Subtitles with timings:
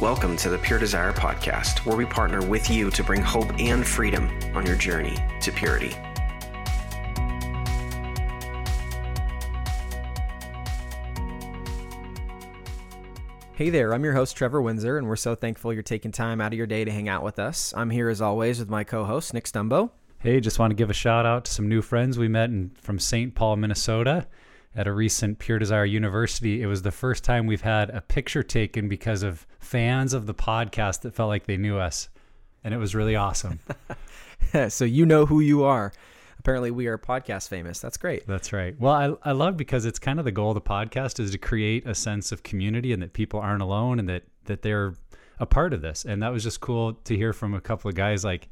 [0.00, 3.86] Welcome to the Pure Desire podcast, where we partner with you to bring hope and
[3.86, 5.94] freedom on your journey to purity.
[13.52, 16.54] Hey there, I'm your host, Trevor Windsor, and we're so thankful you're taking time out
[16.54, 17.74] of your day to hang out with us.
[17.76, 19.90] I'm here as always with my co host, Nick Stumbo.
[20.20, 22.70] Hey, just want to give a shout out to some new friends we met in,
[22.80, 23.34] from St.
[23.34, 24.26] Paul, Minnesota
[24.74, 26.62] at a recent Pure Desire University.
[26.62, 30.34] It was the first time we've had a picture taken because of fans of the
[30.34, 32.08] podcast that felt like they knew us.
[32.62, 33.58] And it was really awesome.
[34.68, 35.92] so you know who you are.
[36.38, 37.80] Apparently, we are podcast famous.
[37.80, 38.26] That's great.
[38.26, 38.74] That's right.
[38.78, 41.38] Well, I, I love because it's kind of the goal of the podcast is to
[41.38, 44.94] create a sense of community and that people aren't alone and that that they're
[45.38, 46.04] a part of this.
[46.04, 48.48] And that was just cool to hear from a couple of guys like,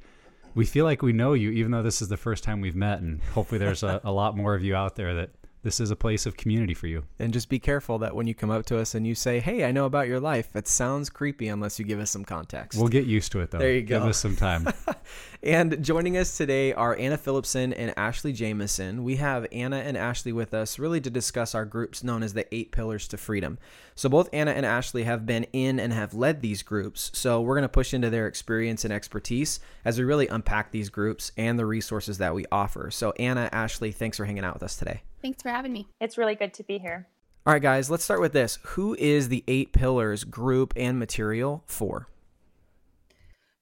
[0.54, 3.00] we feel like we know you, even though this is the first time we've met.
[3.00, 5.30] And hopefully, there's a, a lot more of you out there that
[5.68, 7.04] this is a place of community for you.
[7.18, 9.66] And just be careful that when you come up to us and you say, "Hey,
[9.66, 12.78] I know about your life," it sounds creepy unless you give us some context.
[12.78, 13.58] We'll get used to it though.
[13.58, 13.98] There you go.
[13.98, 14.66] Give us some time.
[15.42, 19.04] and joining us today are Anna Phillipson and Ashley Jamison.
[19.04, 22.52] We have Anna and Ashley with us really to discuss our groups known as the
[22.54, 23.58] Eight Pillars to Freedom.
[23.94, 27.10] So both Anna and Ashley have been in and have led these groups.
[27.14, 30.90] So we're going to push into their experience and expertise as we really unpack these
[30.90, 32.90] groups and the resources that we offer.
[32.90, 35.02] So Anna, Ashley, thanks for hanging out with us today.
[35.22, 35.88] Thanks for having me.
[36.00, 37.06] It's really good to be here.
[37.46, 38.58] All right, guys, let's start with this.
[38.62, 42.08] Who is the Eight Pillars group and material for?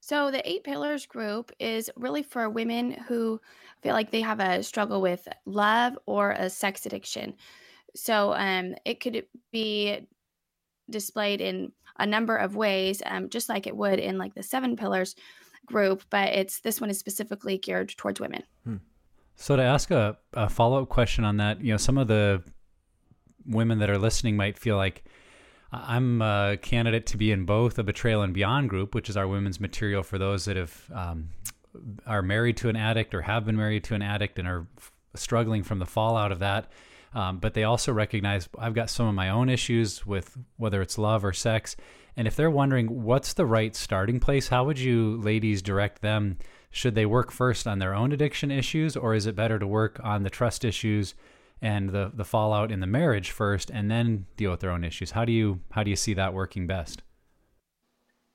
[0.09, 3.41] So, the Eight Pillars group is really for women who
[3.83, 7.35] feel like they have a struggle with love or a sex addiction.
[7.97, 10.07] So, um, it could be
[10.89, 14.77] displayed in a number of ways, um, just like it would in like the Seven
[14.77, 15.17] Pillars
[15.67, 18.45] group, but it's this one is specifically geared towards women.
[18.63, 18.77] Hmm.
[19.35, 22.45] So to ask a, a follow up question on that, you know, some of the
[23.45, 25.03] women that are listening might feel like
[25.73, 29.27] I'm a candidate to be in both a betrayal and beyond group, which is our
[29.27, 31.31] women's material for those that have um,
[32.07, 34.67] are married to an addict or have been married to an addict and are
[35.15, 36.71] struggling from the fallout of that.
[37.15, 40.99] Um, but they also recognize I've got some of my own issues with whether it's
[40.99, 41.75] love or sex.
[42.17, 46.39] And if they're wondering what's the right starting place, how would you ladies direct them
[46.71, 49.99] should they work first on their own addiction issues, or is it better to work
[50.05, 51.15] on the trust issues
[51.63, 55.13] and the the fallout in the marriage first, and then deal with their own issues?
[55.13, 57.03] How do you how do you see that working best?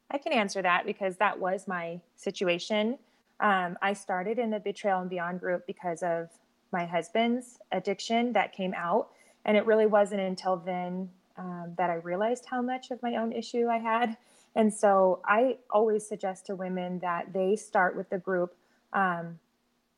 [0.10, 2.98] I can answer that because that was my situation.
[3.40, 6.30] Um, I started in the Betrayal and Beyond group because of
[6.72, 9.10] my husband's addiction that came out.
[9.46, 13.32] And it really wasn't until then um, that I realized how much of my own
[13.32, 14.18] issue I had.
[14.56, 18.56] And so I always suggest to women that they start with the group
[18.94, 19.40] um,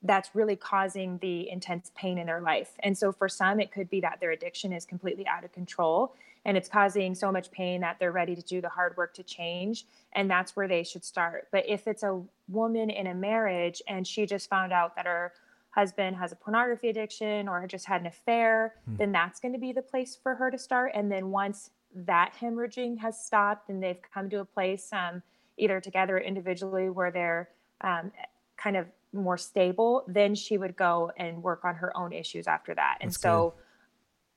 [0.04, 2.72] that's really causing the intense pain in their life.
[2.80, 6.14] And so for some, it could be that their addiction is completely out of control
[6.46, 9.24] and it's causing so much pain that they're ready to do the hard work to
[9.24, 9.86] change.
[10.12, 11.48] And that's where they should start.
[11.52, 15.32] But if it's a woman in a marriage and she just found out that her
[15.70, 18.98] husband has a pornography addiction or just had an affair, hmm.
[18.98, 20.92] then that's going to be the place for her to start.
[20.94, 25.24] And then once that hemorrhaging has stopped and they've come to a place um,
[25.58, 27.50] either together or individually where they're
[27.82, 28.12] um,
[28.58, 32.74] kind of more stable, then she would go and work on her own issues after
[32.76, 32.98] that.
[33.02, 33.64] And so, good.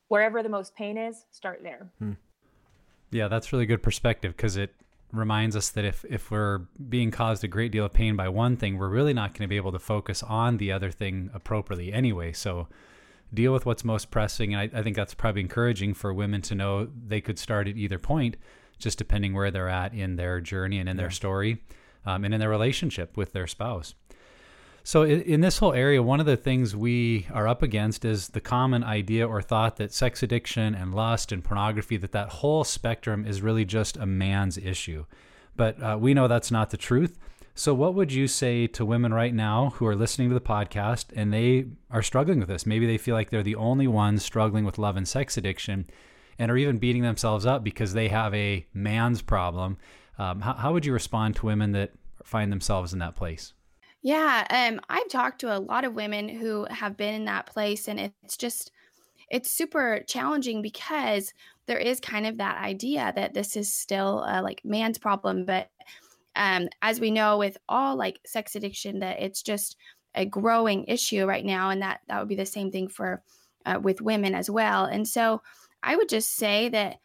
[0.09, 1.89] wherever the most pain is, start there.
[1.99, 2.13] Hmm.
[3.11, 4.75] Yeah, that's really good perspective because it
[5.13, 8.57] reminds us that if if we're being caused a great deal of pain by one
[8.57, 11.93] thing, we're really not going to be able to focus on the other thing appropriately
[11.93, 12.33] anyway.
[12.33, 12.69] So
[13.33, 14.55] deal with what's most pressing.
[14.55, 17.77] And I, I, think that's probably encouraging for women to know they could start at
[17.77, 18.37] either point,
[18.79, 21.03] just depending where they're at in their journey and in yeah.
[21.03, 21.63] their story
[22.05, 23.95] um, and in their relationship with their spouse.
[24.87, 28.41] So, in, this whole area, one of the things we are up against is the
[28.41, 33.27] common idea or thought that sex addiction and lust and pornography, that that whole spectrum
[33.27, 35.05] is really just a man's issue.
[35.57, 37.19] But uh, we know that's not the truth.
[37.57, 41.07] So, what would you say to women right now who are listening to the podcast
[41.17, 42.65] and they are struggling with this?
[42.65, 45.87] Maybe they feel like they're the only ones struggling with love and sex addiction
[46.39, 49.79] and are even beating themselves up because they have a man's problem.
[50.17, 51.91] Um, how, how would you respond to women that
[52.23, 53.53] find themselves in that place?
[54.07, 57.89] Yeah, um, I've talked to a lot of women who have been in that place,
[57.89, 58.71] and it's just,
[59.31, 61.35] it's super challenging because
[61.67, 65.71] there is kind of that idea that this is still a, like man's problem, but
[66.37, 69.77] um, as we know with all like sex addiction that it's just
[70.15, 73.23] a growing issue right now and that that would be the same thing for
[73.67, 75.43] uh, with women as well and so
[75.83, 76.99] i would just say that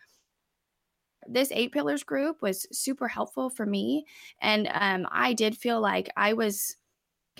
[1.27, 4.05] this eight pillars group was super helpful for me
[4.41, 6.77] and um, i did feel like i was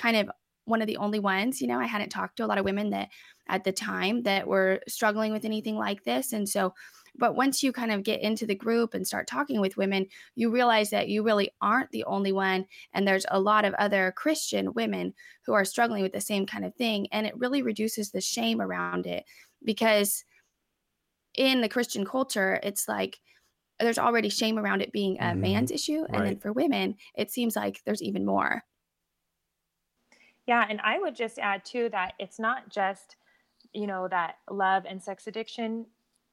[0.01, 0.29] kind of
[0.65, 2.89] one of the only ones you know i hadn't talked to a lot of women
[2.89, 3.09] that
[3.47, 6.73] at the time that were struggling with anything like this and so
[7.17, 10.49] but once you kind of get into the group and start talking with women, you
[10.49, 12.65] realize that you really aren't the only one.
[12.93, 15.13] And there's a lot of other Christian women
[15.45, 17.07] who are struggling with the same kind of thing.
[17.11, 19.25] And it really reduces the shame around it
[19.63, 20.23] because
[21.35, 23.19] in the Christian culture, it's like,
[23.79, 25.41] there's already shame around it being a mm-hmm.
[25.41, 26.05] man's issue.
[26.09, 26.23] And right.
[26.25, 28.63] then for women, it seems like there's even more.
[30.51, 30.65] Yeah.
[30.69, 33.15] And I would just add too that it's not just,
[33.73, 35.85] you know, that love and sex addiction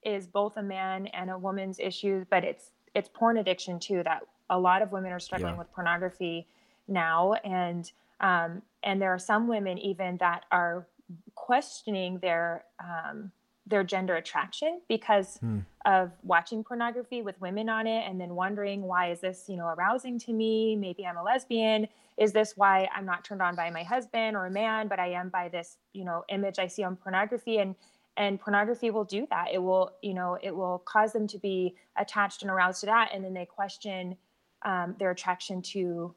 [0.05, 4.03] is both a man and a woman's issue, but it's it's porn addiction too.
[4.03, 5.59] That a lot of women are struggling yeah.
[5.61, 6.49] with pornography
[6.89, 10.89] now, and um, and there are some women even that are
[11.37, 13.31] questioning their um,
[13.69, 15.61] their gender attraction because hmm.
[15.85, 19.67] of watching pornography with women on it, and then wondering why is this you know
[19.67, 20.77] arousing to me?
[20.77, 21.89] Maybe I'm a lesbian.
[22.17, 25.09] Is this why I'm not turned on by my husband or a man, but I
[25.09, 27.75] am by this you know image I see on pornography and
[28.19, 31.77] and pornography will do that it will you know it will cause them to be
[31.97, 34.17] attached and aroused to that and then they question
[34.63, 36.13] um, their attraction to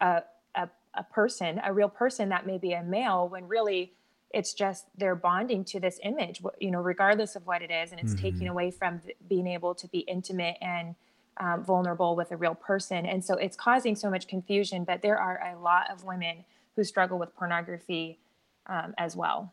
[0.00, 0.22] a,
[0.54, 3.92] a, a, person a real person that may be a male when really
[4.34, 8.00] it's just they're bonding to this image you know regardless of what it is and
[8.00, 8.22] it's mm-hmm.
[8.22, 10.94] taking away from being able to be intimate and
[11.38, 15.18] um, vulnerable with a real person and so it's causing so much confusion but there
[15.18, 16.44] are a lot of women
[16.76, 18.18] who struggle with pornography
[18.66, 19.52] um, as well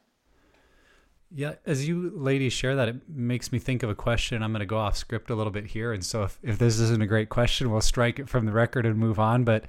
[1.33, 4.44] yeah, as you ladies share that, it makes me think of a question.
[4.44, 5.94] I'm going to go off script a little bit here.
[5.94, 8.86] And so if, if this isn't a great question, we'll strike it from the record
[8.86, 9.45] and move on.
[9.45, 9.63] But,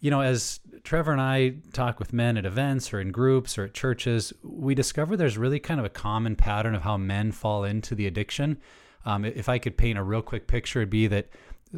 [0.00, 3.64] you know, as Trevor and I talk with men at events or in groups or
[3.64, 7.64] at churches, we discover there's really kind of a common pattern of how men fall
[7.64, 8.58] into the addiction.
[9.04, 11.28] Um, if I could paint a real quick picture, it'd be that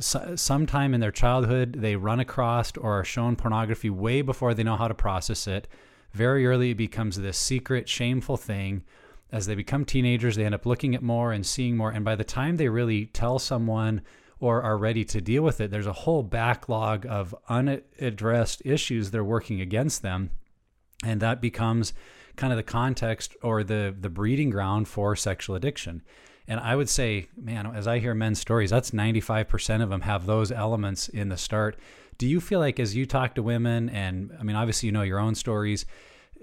[0.00, 4.76] sometime in their childhood, they run across or are shown pornography way before they know
[4.76, 5.68] how to process it.
[6.12, 8.82] Very early, it becomes this secret, shameful thing
[9.30, 11.90] as they become teenagers, they end up looking at more and seeing more.
[11.90, 14.00] And by the time they really tell someone
[14.40, 19.18] or are ready to deal with it, there's a whole backlog of unaddressed issues that
[19.18, 20.30] are working against them.
[21.04, 21.92] And that becomes
[22.36, 26.02] kind of the context or the, the breeding ground for sexual addiction.
[26.46, 30.24] And I would say, man, as I hear men's stories, that's 95% of them have
[30.24, 31.76] those elements in the start.
[32.16, 35.02] Do you feel like as you talk to women, and I mean, obviously, you know
[35.02, 35.84] your own stories,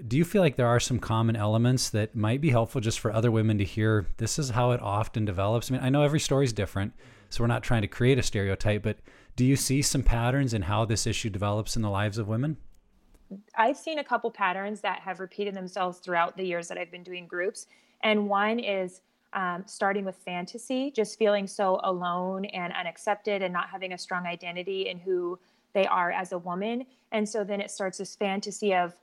[0.07, 3.12] do you feel like there are some common elements that might be helpful just for
[3.12, 4.07] other women to hear?
[4.18, 5.71] This is how it often develops.
[5.71, 6.94] I mean, I know every story is different,
[7.35, 8.97] so we're not trying to create a stereotype, but
[9.35, 12.55] do you see some patterns in how this issue develops in the lives of women?
[13.55, 17.03] I've seen a couple patterns that have repeated themselves throughout the years that I've been
[17.03, 17.67] doing groups.
[18.03, 19.01] And one is
[19.33, 24.25] um, starting with fantasy, just feeling so alone and unaccepted and not having a strong
[24.25, 25.37] identity in who
[25.73, 26.85] they are as a woman.
[27.11, 28.93] And so then it starts this fantasy of,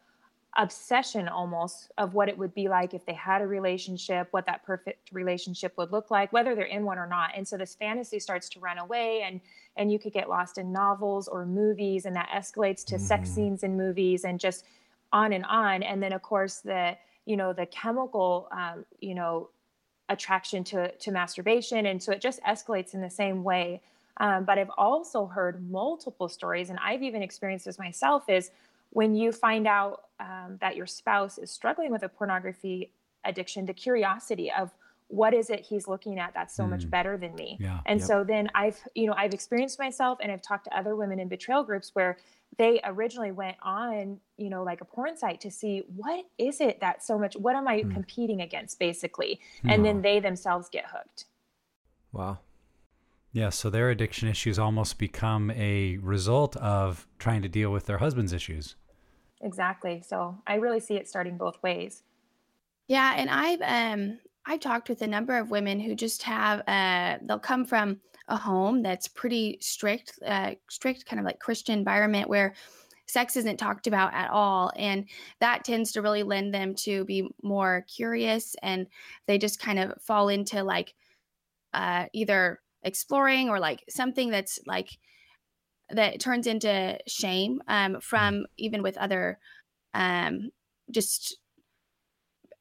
[0.59, 4.63] obsession almost of what it would be like if they had a relationship, what that
[4.65, 7.31] perfect relationship would look like, whether they're in one or not.
[7.35, 9.41] And so this fantasy starts to run away and
[9.77, 13.01] and you could get lost in novels or movies and that escalates to mm.
[13.01, 13.35] sex mm-hmm.
[13.35, 14.67] scenes in movies and just
[15.11, 15.83] on and on.
[15.83, 19.49] And then of course the you know the chemical um, you know
[20.11, 23.81] attraction to to masturbation and so it just escalates in the same way.
[24.19, 28.29] Um, but I've also heard multiple stories, and I've even experienced this myself.
[28.29, 28.51] Is
[28.93, 32.93] when you find out um, that your spouse is struggling with a pornography
[33.25, 34.71] addiction, the curiosity of
[35.09, 36.71] what is it he's looking at that's so mm.
[36.71, 38.07] much better than me yeah, and yep.
[38.07, 41.29] so then i've you know i've experienced myself and i've talked to other women in
[41.29, 42.17] betrayal groups where
[42.57, 46.81] they originally went on you know like a porn site to see what is it
[46.81, 47.93] that so much what am i mm.
[47.93, 51.27] competing against basically and then they themselves get hooked
[52.13, 52.39] wow
[53.33, 57.97] yeah, so their addiction issues almost become a result of trying to deal with their
[57.97, 58.77] husband's issues.
[59.43, 60.01] Exactly.
[60.03, 62.03] So I really see it starting both ways.
[62.89, 67.19] Yeah, and I've um I've talked with a number of women who just have uh
[67.23, 72.29] they'll come from a home that's pretty strict, uh strict kind of like Christian environment
[72.29, 72.55] where
[73.07, 75.09] sex isn't talked about at all and
[75.41, 78.87] that tends to really lend them to be more curious and
[79.27, 80.95] they just kind of fall into like
[81.75, 84.99] uh either exploring or like something that's like
[85.93, 88.03] that turns into shame um, mm.
[88.03, 89.39] from even with other
[89.95, 90.51] um,
[90.91, 91.37] just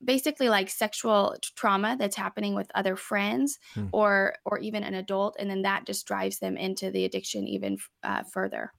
[0.04, 3.86] basically like sexual trauma that's happening with other friends hmm.
[3.92, 7.78] or or even an adult and then that just drives them into the addiction even
[8.04, 8.74] uh, further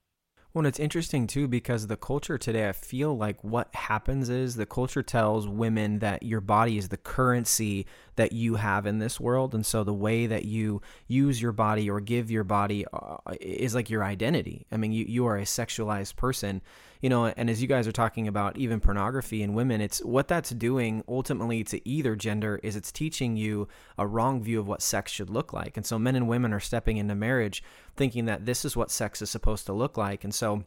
[0.53, 4.67] well, it's interesting too because the culture today, I feel like what happens is the
[4.67, 9.55] culture tells women that your body is the currency that you have in this world.
[9.55, 13.73] And so the way that you use your body or give your body uh, is
[13.73, 14.67] like your identity.
[14.71, 16.61] I mean you, you are a sexualized person
[17.03, 20.27] you know and as you guys are talking about even pornography and women it's what
[20.27, 23.67] that's doing ultimately to either gender is it's teaching you
[23.99, 26.61] a wrong view of what sex should look like and so men and women are
[26.61, 27.61] stepping into marriage
[27.95, 30.63] thinking that this is what sex is supposed to look like and so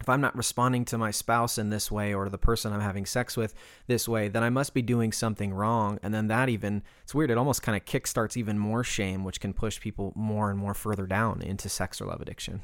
[0.00, 3.04] if I'm not responding to my spouse in this way or the person I'm having
[3.04, 3.54] sex with
[3.88, 6.00] this way, then I must be doing something wrong.
[6.02, 9.38] And then that even, it's weird, it almost kind of kickstarts even more shame, which
[9.38, 12.62] can push people more and more further down into sex or love addiction.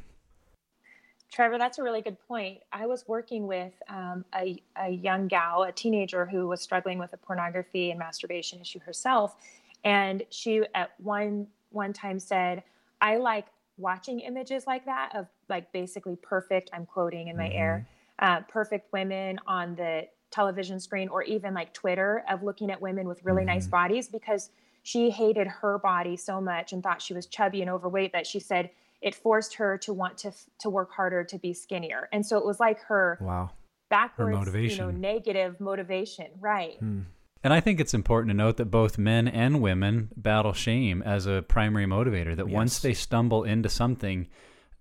[1.31, 2.61] Trevor, that's a really good point.
[2.73, 7.13] I was working with um, a, a young gal, a teenager who was struggling with
[7.13, 9.37] a pornography and masturbation issue herself.
[9.85, 12.63] And she at one one time said,
[13.01, 17.59] I like watching images like that of like basically perfect, I'm quoting in my mm-hmm.
[17.59, 17.87] air,
[18.19, 23.07] uh, perfect women on the television screen or even like Twitter of looking at women
[23.07, 23.55] with really mm-hmm.
[23.55, 24.51] nice bodies because
[24.83, 28.41] she hated her body so much and thought she was chubby and overweight that she
[28.41, 32.09] said it forced her to want to to work harder to be skinnier.
[32.13, 33.51] And so it was like her wow
[33.91, 34.87] backwards, her motivation.
[34.87, 36.77] you know, negative motivation, right?
[36.79, 37.01] Hmm.
[37.45, 41.27] And I think it's important to note that both men and women battle shame as
[41.27, 42.35] a primary motivator.
[42.35, 42.55] That yes.
[42.55, 44.27] once they stumble into something,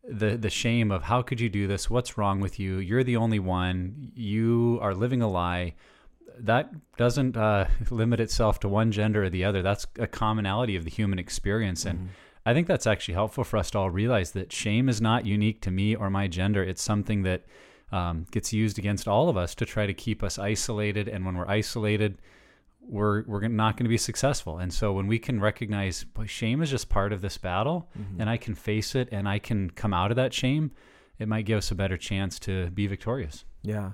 [0.03, 1.89] the the shame of how could you do this?
[1.89, 2.77] What's wrong with you?
[2.77, 4.11] You're the only one.
[4.15, 5.75] You are living a lie.
[6.39, 9.61] That doesn't uh, limit itself to one gender or the other.
[9.61, 12.07] That's a commonality of the human experience, and mm-hmm.
[12.47, 15.61] I think that's actually helpful for us to all realize that shame is not unique
[15.61, 16.63] to me or my gender.
[16.63, 17.43] It's something that
[17.91, 21.35] um, gets used against all of us to try to keep us isolated, and when
[21.35, 22.17] we're isolated
[22.89, 24.59] we're we're not going to be successful.
[24.59, 28.21] And so when we can recognize boy, shame is just part of this battle, mm-hmm.
[28.21, 30.71] and I can face it, and I can come out of that shame,
[31.19, 33.43] it might give us a better chance to be victorious.
[33.61, 33.91] Yeah.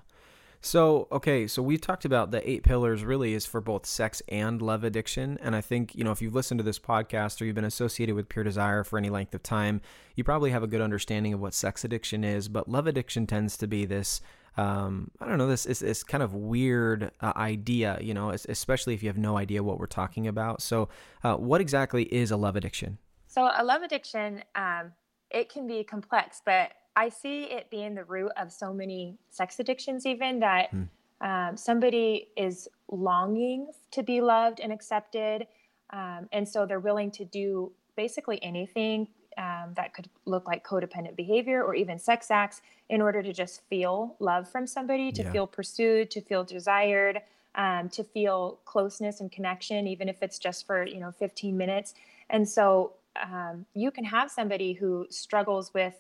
[0.65, 4.62] So, okay, so we talked about the eight pillars really is for both sex and
[4.62, 5.38] love addiction.
[5.41, 8.15] And I think, you know, if you've listened to this podcast or you've been associated
[8.15, 9.82] with Pure Desire for any length of time,
[10.15, 12.48] you probably have a good understanding of what sex addiction is.
[12.48, 14.22] But love addiction tends to be this
[14.55, 18.93] um, I don't know, this is this kind of weird uh, idea, you know, especially
[18.93, 20.62] if you have no idea what we're talking about.
[20.62, 20.89] So,
[21.24, 23.00] uh, what exactly is a love addiction?
[23.27, 24.91] So, a love addiction, um,
[25.32, 29.59] it can be complex, but I see it being the root of so many sex
[29.59, 30.83] addictions, even that hmm.
[31.21, 35.47] um, somebody is longing to be loved and accepted.
[35.91, 39.07] Um, and so they're willing to do basically anything
[39.38, 43.62] um, that could look like codependent behavior or even sex acts in order to just
[43.69, 45.31] feel love from somebody, to yeah.
[45.31, 47.21] feel pursued, to feel desired,
[47.55, 51.93] um, to feel closeness and connection, even if it's just for you know 15 minutes.
[52.29, 55.95] And so um, you can have somebody who struggles with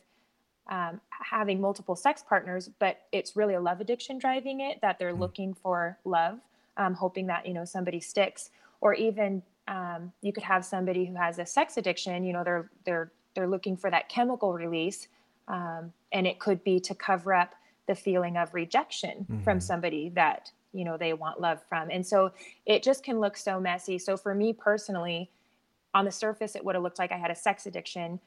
[0.69, 4.79] um, having multiple sex partners, but it's really a love addiction driving it.
[4.81, 5.19] That they're mm.
[5.19, 6.39] looking for love,
[6.77, 8.49] um, hoping that you know somebody sticks,
[8.81, 12.23] or even um, you could have somebody who has a sex addiction.
[12.23, 15.07] You know, they're they're they're looking for that chemical release
[15.47, 17.55] um, and it could be to cover up
[17.87, 19.43] the feeling of rejection mm-hmm.
[19.43, 22.31] from somebody that you know they want love from and so
[22.65, 25.29] it just can look so messy so for me personally
[25.93, 28.19] on the surface it would have looked like i had a sex addiction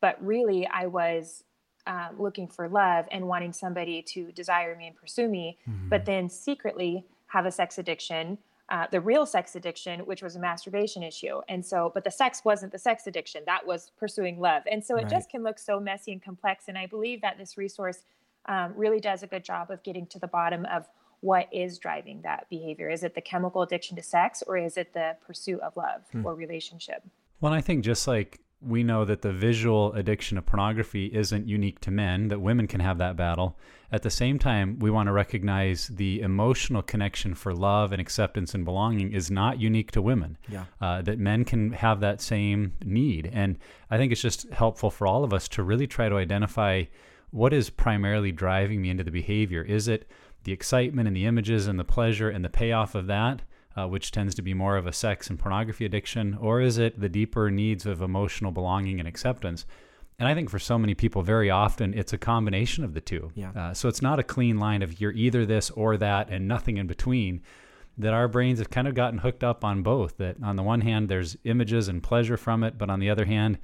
[0.00, 1.44] but really i was
[1.86, 5.88] um, looking for love and wanting somebody to desire me and pursue me mm-hmm.
[5.88, 8.38] but then secretly have a sex addiction
[8.70, 11.40] uh, the real sex addiction, which was a masturbation issue.
[11.48, 14.62] And so, but the sex wasn't the sex addiction, that was pursuing love.
[14.70, 15.10] And so it right.
[15.10, 16.64] just can look so messy and complex.
[16.68, 17.98] And I believe that this resource
[18.46, 20.88] um, really does a good job of getting to the bottom of
[21.20, 22.88] what is driving that behavior.
[22.88, 26.24] Is it the chemical addiction to sex or is it the pursuit of love hmm.
[26.24, 27.02] or relationship?
[27.40, 31.80] Well, I think just like we know that the visual addiction of pornography isn't unique
[31.80, 33.58] to men, that women can have that battle.
[33.92, 38.54] At the same time, we want to recognize the emotional connection for love and acceptance
[38.54, 40.36] and belonging is not unique to women.
[40.48, 40.64] Yeah.
[40.80, 43.30] Uh, that men can have that same need.
[43.32, 43.58] And
[43.90, 46.84] I think it's just helpful for all of us to really try to identify
[47.30, 49.62] what is primarily driving me into the behavior.
[49.62, 50.08] Is it
[50.44, 53.42] the excitement and the images and the pleasure and the payoff of that?
[53.76, 57.00] Uh, which tends to be more of a sex and pornography addiction, or is it
[57.00, 59.66] the deeper needs of emotional belonging and acceptance?
[60.18, 63.32] And I think for so many people, very often it's a combination of the two.
[63.34, 63.50] Yeah.
[63.50, 66.76] Uh, so it's not a clean line of you're either this or that and nothing
[66.76, 67.42] in between.
[67.96, 70.16] That our brains have kind of gotten hooked up on both.
[70.16, 73.24] That on the one hand, there's images and pleasure from it, but on the other
[73.24, 73.58] hand,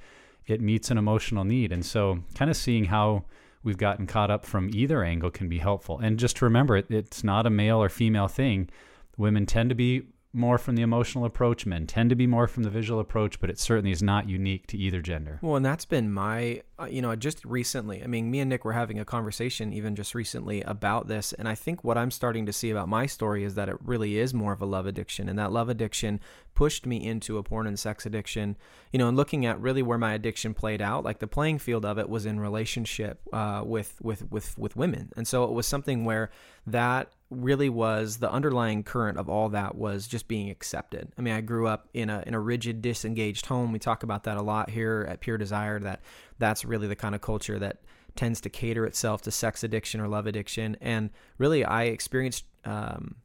[0.47, 1.73] it meets an emotional need.
[1.73, 3.25] And so, kind of seeing how
[3.61, 5.99] we've gotten caught up from either angle can be helpful.
[5.99, 8.69] And just to remember, it, it's not a male or female thing
[9.17, 10.03] women tend to be
[10.33, 11.65] more from the emotional approach.
[11.65, 14.67] Men tend to be more from the visual approach, but it certainly is not unique
[14.67, 15.39] to either gender.
[15.41, 18.03] Well, and that's been my, uh, you know, just recently.
[18.03, 21.33] I mean, me and Nick were having a conversation even just recently about this.
[21.33, 24.17] And I think what I'm starting to see about my story is that it really
[24.17, 25.27] is more of a love addiction.
[25.27, 26.19] And that love addiction
[26.53, 28.57] pushed me into a porn and sex addiction,
[28.91, 31.85] you know, and looking at really where my addiction played out, like the playing field
[31.85, 35.11] of it was in relationship uh, with, with, with, with women.
[35.15, 36.29] And so it was something where
[36.67, 41.11] that really was the underlying current of all that was just being accepted.
[41.17, 43.71] I mean, I grew up in a in a rigid, disengaged home.
[43.71, 45.79] We talk about that a lot here at Pure Desire.
[45.79, 46.01] That
[46.37, 47.81] that's really the kind of culture that
[48.15, 50.75] tends to cater itself to sex addiction or love addiction.
[50.81, 52.45] And really, I experienced.
[52.65, 53.15] Um,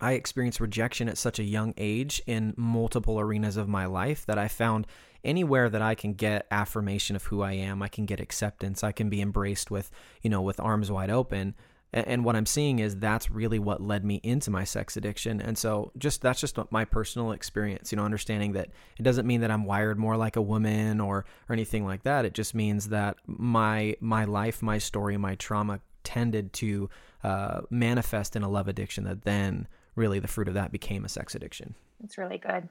[0.00, 4.38] I experienced rejection at such a young age in multiple arenas of my life that
[4.38, 4.86] I found
[5.24, 8.92] anywhere that I can get affirmation of who I am, I can get acceptance, I
[8.92, 9.90] can be embraced with,
[10.22, 11.54] you know, with arms wide open.
[11.92, 15.40] And what i'm seeing is that's really what led me into my sex addiction.
[15.40, 19.42] And so just that's just my personal experience you know understanding that it doesn't mean
[19.42, 22.24] that i'm wired more like a woman or or anything like that.
[22.24, 26.90] It just means that my my life my story my trauma tended to
[27.24, 31.08] uh, manifest in a love addiction that then really the fruit of that became a
[31.08, 32.68] sex addiction it's really good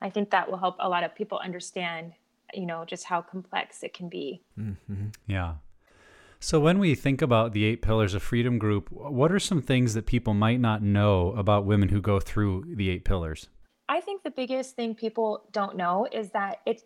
[0.00, 2.12] i think that will help a lot of people understand
[2.54, 5.08] you know just how complex it can be mm-hmm.
[5.26, 5.54] yeah
[6.42, 9.92] so, when we think about the eight pillars of freedom group, what are some things
[9.92, 13.48] that people might not know about women who go through the eight pillars?
[13.90, 16.84] I think the biggest thing people don't know is that it's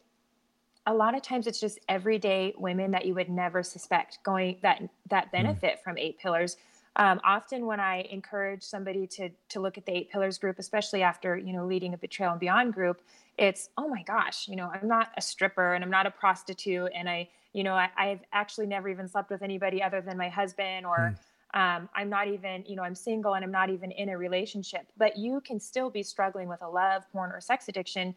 [0.87, 4.83] a lot of times it's just everyday women that you would never suspect going that
[5.09, 5.30] that hmm.
[5.30, 5.83] benefit mm.
[5.85, 6.56] from eight pillars.
[6.96, 11.02] Um, often when I encourage somebody to to look at the eight pillars group, especially
[11.02, 13.00] after you know leading a betrayal and beyond group,
[13.38, 16.90] it's oh my gosh, you know I'm not a stripper and I'm not a prostitute
[16.94, 20.28] and I you know, I, have actually never even slept with anybody other than my
[20.28, 21.16] husband, or
[21.54, 21.58] mm.
[21.58, 24.86] um, I'm not even, you know, I'm single and I'm not even in a relationship.
[24.98, 28.14] But you can still be struggling with a love, porn, or sex addiction,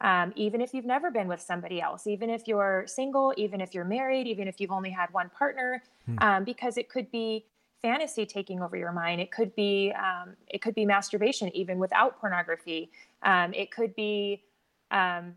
[0.00, 3.74] um, even if you've never been with somebody else, even if you're single, even if
[3.74, 6.22] you're married, even if you've only had one partner, mm.
[6.22, 7.44] um, because it could be
[7.82, 9.20] fantasy taking over your mind.
[9.20, 12.90] It could be um, it could be masturbation even without pornography.
[13.22, 14.42] Um, it could be
[14.90, 15.34] um,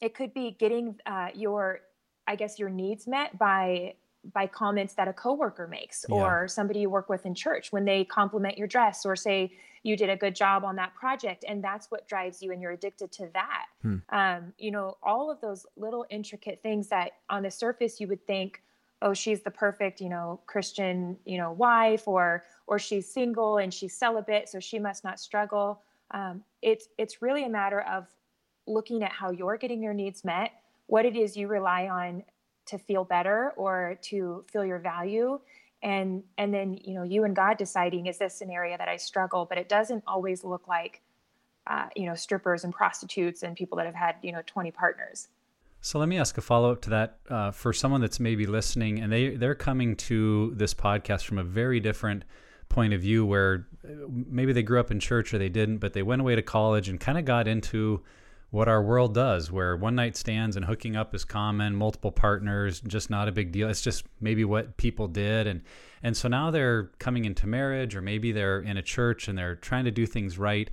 [0.00, 1.80] it could be getting uh, your
[2.26, 3.94] I guess your needs met by
[4.34, 6.14] by comments that a coworker makes yeah.
[6.14, 9.50] or somebody you work with in church when they compliment your dress or say
[9.82, 12.72] you did a good job on that project and that's what drives you and you're
[12.72, 13.96] addicted to that hmm.
[14.10, 18.24] um, you know all of those little intricate things that on the surface you would
[18.26, 18.62] think
[19.02, 23.74] oh she's the perfect you know christian you know wife or or she's single and
[23.74, 25.82] she's celibate so she must not struggle.
[26.12, 28.06] Um, it's it's really a matter of
[28.66, 30.52] looking at how you're getting your needs met
[30.86, 32.24] what it is you rely on
[32.66, 35.38] to feel better or to feel your value
[35.82, 38.96] and and then you know you and god deciding is this an area that i
[38.96, 39.46] struggle?
[39.48, 41.00] But it doesn't always look like
[41.66, 45.28] uh, you know strippers and prostitutes and people that have had you know 20 partners
[45.80, 49.12] so let me ask a follow-up to that uh, for someone that's maybe listening and
[49.12, 52.24] they they're coming to this podcast from a very different
[52.68, 55.92] point of view where uh, maybe they grew up in church or they didn't but
[55.92, 58.02] they went away to college and kind of got into
[58.50, 62.80] what our world does, where one night stands and hooking up is common, multiple partners,
[62.80, 63.68] just not a big deal.
[63.68, 65.46] It's just maybe what people did.
[65.46, 65.62] And,
[66.02, 69.54] and so now they're coming into marriage, or maybe they're in a church and they're
[69.54, 70.68] trying to do things right.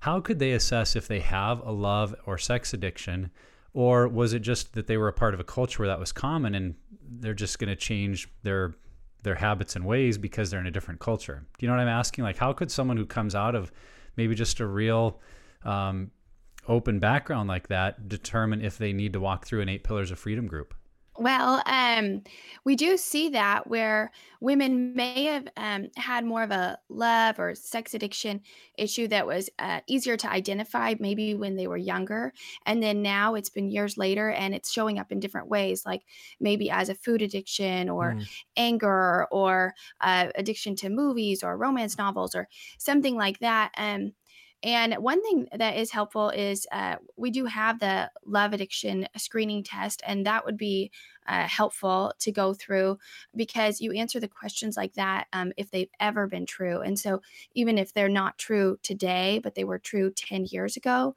[0.00, 3.30] How could they assess if they have a love or sex addiction?
[3.74, 6.12] Or was it just that they were a part of a culture where that was
[6.12, 6.74] common and
[7.20, 8.74] they're just going to change their
[9.22, 11.46] their habits and ways because they're in a different culture?
[11.58, 12.24] Do you know what I'm asking?
[12.24, 13.72] Like, how could someone who comes out of
[14.16, 15.20] maybe just a real
[15.64, 16.10] um,
[16.68, 20.18] open background like that determine if they need to walk through an eight pillars of
[20.18, 20.74] freedom group?
[21.18, 22.22] Well, um,
[22.64, 27.54] we do see that where women may have um, had more of a love or
[27.54, 28.40] sex addiction
[28.78, 32.32] issue that was uh, easier to identify maybe when they were younger.
[32.64, 36.02] And then now it's been years later and it's showing up in different ways, like
[36.40, 38.26] maybe as a food addiction or mm.
[38.56, 42.48] anger or uh, addiction to movies or romance novels or
[42.78, 43.70] something like that.
[43.76, 44.14] Um,
[44.62, 49.64] and one thing that is helpful is uh, we do have the love addiction screening
[49.64, 50.92] test, and that would be
[51.26, 52.98] uh, helpful to go through
[53.34, 56.80] because you answer the questions like that um, if they've ever been true.
[56.80, 57.22] And so,
[57.54, 61.16] even if they're not true today, but they were true 10 years ago,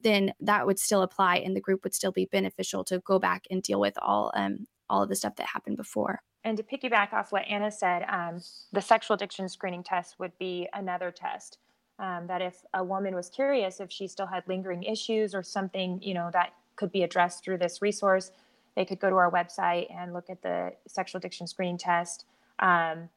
[0.00, 3.44] then that would still apply, and the group would still be beneficial to go back
[3.50, 6.20] and deal with all um, all of the stuff that happened before.
[6.44, 8.40] And to piggyback off what Anna said, um,
[8.72, 11.58] the sexual addiction screening test would be another test
[11.98, 16.00] um, that if a woman was curious if she still had lingering issues or something
[16.02, 18.30] you know that could be addressed through this resource
[18.76, 22.24] they could go to our website and look at the sexual addiction screening test
[22.60, 23.08] um,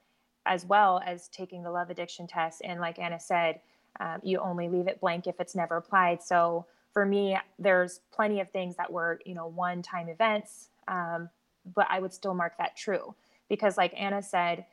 [0.46, 3.60] as well as taking the love addiction test and like anna said
[4.00, 6.22] Um, you only leave it blank if it's never applied.
[6.22, 11.30] So for me, there's plenty of things that were, you know, one time events, um,
[11.76, 13.16] but I would still mark that true
[13.48, 14.66] because, like Anna said,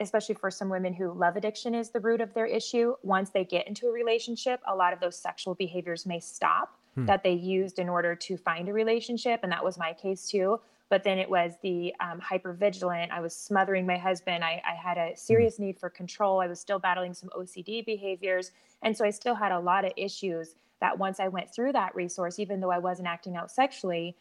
[0.00, 3.44] especially for some women who love addiction is the root of their issue, once they
[3.44, 7.06] get into a relationship, a lot of those sexual behaviors may stop hmm.
[7.06, 9.40] that they used in order to find a relationship.
[9.42, 10.60] And that was my case too.
[10.88, 13.10] But then it was the um, hyper vigilant.
[13.10, 14.44] I was smothering my husband.
[14.44, 15.16] I, I had a hmm.
[15.16, 15.64] serious hmm.
[15.64, 16.40] need for control.
[16.40, 18.52] I was still battling some OCD behaviors.
[18.82, 21.94] And so I still had a lot of issues that once I went through that
[21.94, 24.14] resource, even though I wasn't acting out sexually,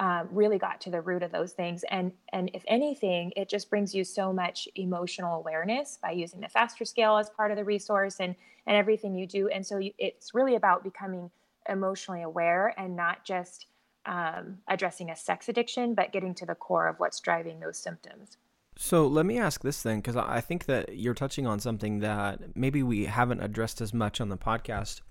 [0.00, 1.84] um, really got to the root of those things.
[1.90, 6.48] And and if anything, it just brings you so much emotional awareness by using the
[6.48, 8.34] faster scale as part of the resource and
[8.66, 9.48] and everything you do.
[9.48, 11.30] And so you, it's really about becoming
[11.68, 13.66] emotionally aware and not just
[14.06, 18.38] um, addressing a sex addiction, but getting to the core of what's driving those symptoms.
[18.76, 22.56] So let me ask this thing, because I think that you're touching on something that
[22.56, 25.02] maybe we haven't addressed as much on the podcast.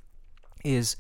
[0.64, 0.98] Is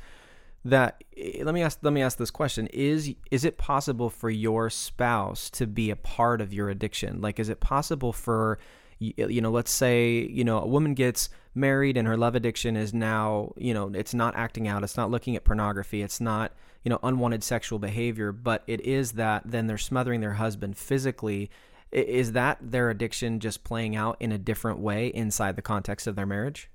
[0.65, 2.67] that eh, let me ask let me ask this question.
[2.67, 7.22] Is is it possible for your spouse to be a part of your addiction?
[7.22, 8.60] Like is it possible for
[9.00, 12.93] you know let's say you know a woman gets married and her love addiction is
[12.93, 16.52] now you know it's not acting out it's not looking at pornography it's not
[16.84, 21.50] you know unwanted sexual behavior but it is that then they're smothering their husband physically
[21.91, 26.15] is that their addiction just playing out in a different way inside the context of
[26.15, 26.69] their marriage?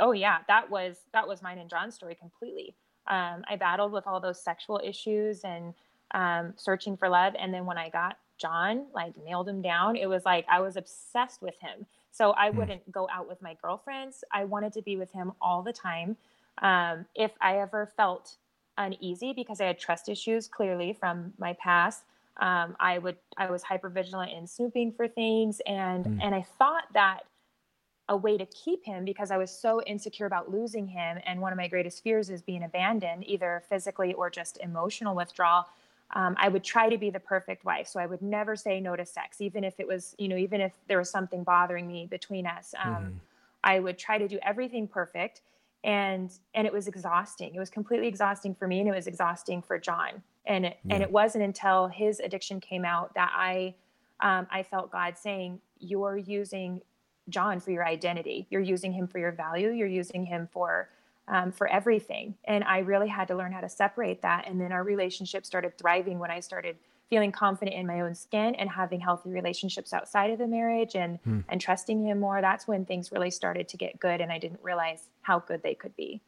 [0.00, 0.38] Oh yeah.
[0.48, 2.74] That was that was mine and john's story completely
[3.08, 5.74] um, I battled with all those sexual issues and
[6.12, 7.34] um, searching for love.
[7.38, 10.76] And then when I got John, like nailed him down, it was like I was
[10.76, 11.86] obsessed with him.
[12.10, 12.54] So I mm.
[12.56, 14.24] wouldn't go out with my girlfriends.
[14.32, 16.16] I wanted to be with him all the time.
[16.62, 18.36] Um, if I ever felt
[18.76, 22.04] uneasy because I had trust issues clearly from my past,
[22.38, 26.18] um, I would I was hyper vigilant in snooping for things, and mm.
[26.22, 27.20] and I thought that
[28.08, 31.18] a way to keep him because I was so insecure about losing him.
[31.26, 35.66] And one of my greatest fears is being abandoned, either physically or just emotional withdrawal.
[36.14, 37.86] Um, I would try to be the perfect wife.
[37.86, 40.60] So I would never say no to sex, even if it was, you know, even
[40.62, 42.74] if there was something bothering me between us.
[42.82, 43.12] Um, mm-hmm.
[43.62, 45.42] I would try to do everything perfect.
[45.84, 47.54] And and it was exhausting.
[47.54, 50.22] It was completely exhausting for me, and it was exhausting for John.
[50.44, 50.94] And it, yeah.
[50.94, 53.74] and it wasn't until his addiction came out that I
[54.18, 56.80] um, I felt God saying, "You're using
[57.28, 58.46] John for your identity.
[58.50, 59.70] You're using him for your value.
[59.70, 60.88] You're using him for
[61.28, 62.34] um, for everything.
[62.44, 64.48] And I really had to learn how to separate that.
[64.48, 66.76] And then our relationship started thriving when I started
[67.10, 71.18] feeling confident in my own skin and having healthy relationships outside of the marriage and
[71.24, 71.40] hmm.
[71.48, 72.40] and trusting him more.
[72.40, 75.74] That's when things really started to get good, and I didn't realize how good they
[75.74, 76.20] could be.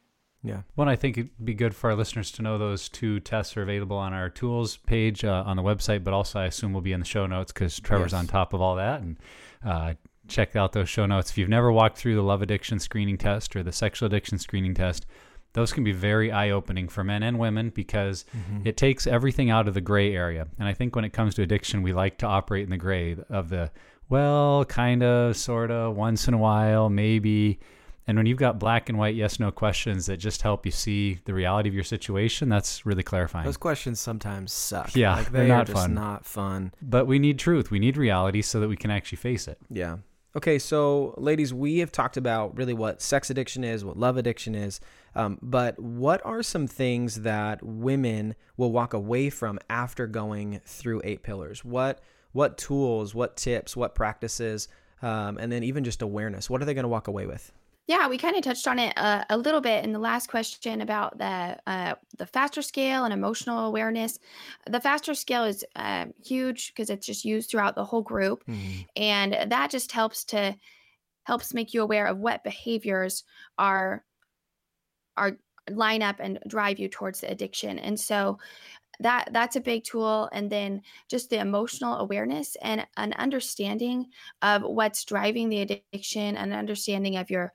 [0.43, 0.63] Yeah.
[0.75, 3.63] One, I think it'd be good for our listeners to know those two tests are
[3.63, 6.93] available on our tools page uh, on the website, but also I assume will be
[6.93, 8.21] in the show notes because Trevor's yes.
[8.21, 9.03] on top of all that.
[9.03, 9.19] And
[9.63, 9.95] uh,
[10.31, 11.31] check out those show notes.
[11.31, 14.75] If you've never walked through the love addiction screening test or the sexual addiction screening
[14.75, 15.07] test,
[15.53, 18.67] those can be very eye opening for men and women because mm-hmm.
[18.67, 20.47] it takes everything out of the gray area.
[20.59, 23.17] And I think when it comes to addiction, we like to operate in the gray
[23.29, 23.71] of the,
[24.09, 27.59] well, kind of, sort of, once in a while, maybe.
[28.07, 31.19] And when you've got black and white yes no questions that just help you see
[31.25, 33.45] the reality of your situation, that's really clarifying.
[33.45, 34.97] Those questions sometimes suck.
[34.97, 35.95] Yeah, like they are not fun.
[35.95, 36.73] not fun.
[36.83, 37.71] But we need truth.
[37.71, 39.59] We need reality so that we can actually face it.
[39.69, 39.99] Yeah.
[40.37, 44.55] Okay, so ladies, we have talked about really what sex addiction is, what love addiction
[44.55, 44.81] is,
[45.17, 51.03] um, but what are some things that women will walk away from after going through
[51.03, 51.65] eight pillars?
[51.65, 54.69] What what tools, what tips, what practices,
[55.03, 56.49] um, and then even just awareness?
[56.49, 57.51] What are they going to walk away with?
[57.87, 60.81] Yeah, we kind of touched on it uh, a little bit in the last question
[60.81, 64.19] about the uh, the faster scale and emotional awareness.
[64.69, 68.83] The faster scale is uh, huge because it's just used throughout the whole group, mm-hmm.
[68.95, 70.55] and that just helps to
[71.25, 73.25] helps make you aware of what behaviors
[73.59, 74.05] are
[75.17, 75.39] are
[75.69, 77.79] line up and drive you towards the addiction.
[77.79, 78.39] And so
[79.01, 84.07] that that's a big tool and then just the emotional awareness and an understanding
[84.43, 87.53] of what's driving the addiction an understanding of your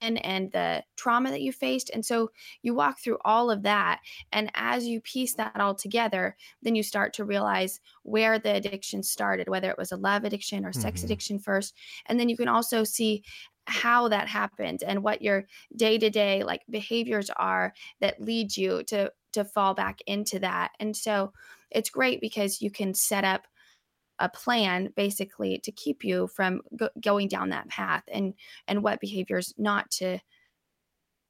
[0.00, 1.90] and and the trauma that you faced.
[1.92, 2.30] And so
[2.62, 4.00] you walk through all of that.
[4.32, 9.02] And as you piece that all together, then you start to realize where the addiction
[9.02, 11.06] started, whether it was a love addiction or sex mm-hmm.
[11.06, 11.74] addiction first.
[12.06, 13.22] And then you can also see
[13.66, 19.44] how that happened and what your day-to-day like behaviors are that lead you to to
[19.44, 20.72] fall back into that.
[20.80, 21.32] And so
[21.70, 23.46] it's great because you can set up
[24.18, 28.34] a plan basically to keep you from go- going down that path and
[28.68, 30.18] and what behaviors not to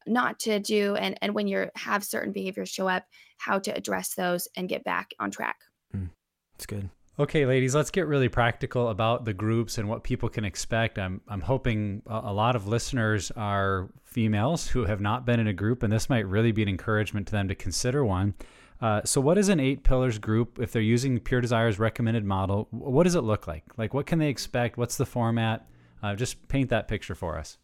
[0.07, 3.05] not to do and and when you have certain behaviors show up
[3.39, 5.59] how to address those and get back on track
[5.95, 6.09] mm,
[6.53, 10.43] that's good Okay, ladies, let's get really practical about the groups and what people can
[10.43, 10.99] expect.
[10.99, 15.53] I'm I'm hoping a, lot of listeners are females who have not been in a
[15.53, 18.33] group, and this might really be an encouragement to them to consider one.
[18.81, 20.59] Uh, so, what is an eight pillars group?
[20.59, 23.65] If they're using Pure Desire's recommended model, what does it look like?
[23.77, 24.79] Like, what can they expect?
[24.79, 25.69] What's the format?
[26.03, 27.59] Uh, just paint that picture for us.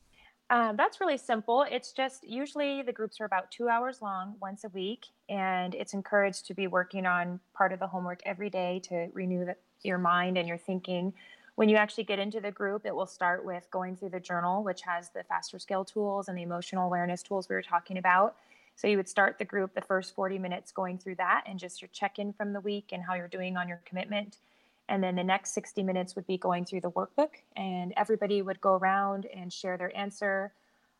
[0.48, 1.66] Um, that's really simple.
[1.68, 5.92] It's just usually the groups are about two hours long once a week, and it's
[5.92, 9.98] encouraged to be working on part of the homework every day to renew the, your
[9.98, 11.12] mind and your thinking.
[11.56, 14.62] When you actually get into the group, it will start with going through the journal,
[14.62, 18.36] which has the faster scale tools and the emotional awareness tools we were talking about.
[18.76, 21.80] So you would start the group the first 40 minutes going through that and just
[21.80, 24.36] your check in from the week and how you're doing on your commitment.
[24.88, 28.60] And then the next 60 minutes would be going through the workbook, and everybody would
[28.60, 30.52] go around and share their answer.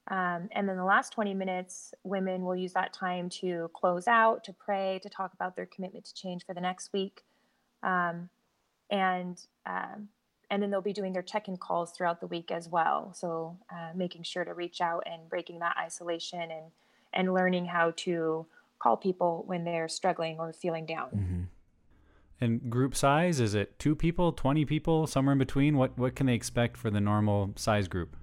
[0.09, 4.45] Um, and then the last 20 minutes, women will use that time to close out,
[4.45, 7.25] to pray, to talk about their commitment to change for the next week.
[7.83, 8.29] Um,
[8.91, 10.09] and um,
[10.51, 13.13] and then they'll be doing their check-in calls throughout the week as well.
[13.15, 16.67] So uh, making sure to reach out and breaking that isolation and
[17.13, 18.47] and learning how to
[18.79, 21.09] call people when they're struggling or feeling down.
[21.09, 21.43] Mm-hmm.
[22.41, 25.77] And group size is it two people, twenty people, somewhere in between?
[25.77, 28.17] What what can they expect for the normal size group?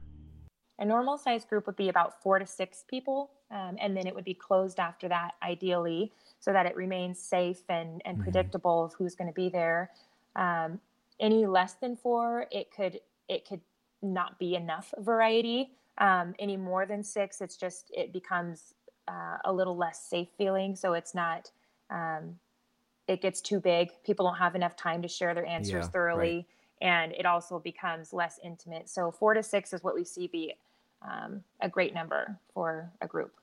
[0.79, 4.13] A normal size group would be about four to six people, um, and then it
[4.13, 8.23] would be closed after that, ideally, so that it remains safe and and mm-hmm.
[8.23, 9.91] predictable of who's going to be there.
[10.35, 10.79] Um,
[11.19, 12.99] any less than four, it could
[13.29, 13.61] it could
[14.01, 15.71] not be enough variety.
[15.97, 18.73] Um, any more than six, it's just it becomes
[19.07, 20.75] uh, a little less safe feeling.
[20.75, 21.51] So it's not
[21.89, 22.37] um,
[23.07, 23.91] it gets too big.
[24.05, 26.47] People don't have enough time to share their answers yeah, thoroughly,
[26.81, 26.87] right.
[26.87, 28.89] and it also becomes less intimate.
[28.89, 30.55] So four to six is what we see be
[31.01, 33.33] um, a great number for a group.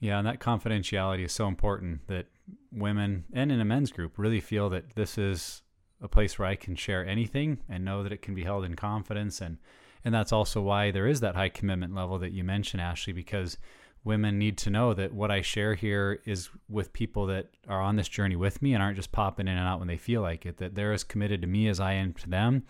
[0.00, 2.26] Yeah, and that confidentiality is so important that
[2.72, 5.62] women and in a men's group really feel that this is
[6.00, 8.76] a place where I can share anything and know that it can be held in
[8.76, 9.58] confidence and
[10.04, 13.58] and that's also why there is that high commitment level that you mentioned Ashley because
[14.04, 17.96] women need to know that what I share here is with people that are on
[17.96, 20.46] this journey with me and aren't just popping in and out when they feel like
[20.46, 22.64] it, that they're as committed to me as I am to them.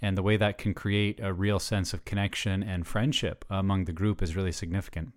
[0.00, 3.92] And the way that can create a real sense of connection and friendship among the
[3.92, 5.12] group is really significant.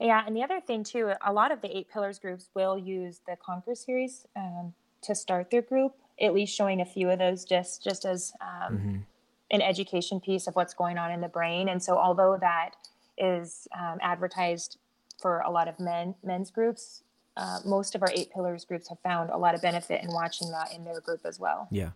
[0.00, 3.20] Yeah, and the other thing too, a lot of the eight pillars groups will use
[3.26, 5.94] the Conquer series um, to start their group.
[6.20, 8.96] At least showing a few of those, just just as um, mm-hmm.
[9.52, 11.68] an education piece of what's going on in the brain.
[11.68, 12.70] And so, although that
[13.16, 14.78] is um, advertised
[15.20, 17.02] for a lot of men men's groups.
[17.36, 20.50] Uh, most of our eight pillars groups have found a lot of benefit in watching
[20.50, 21.68] that in their group as well.
[21.70, 21.90] Yeah,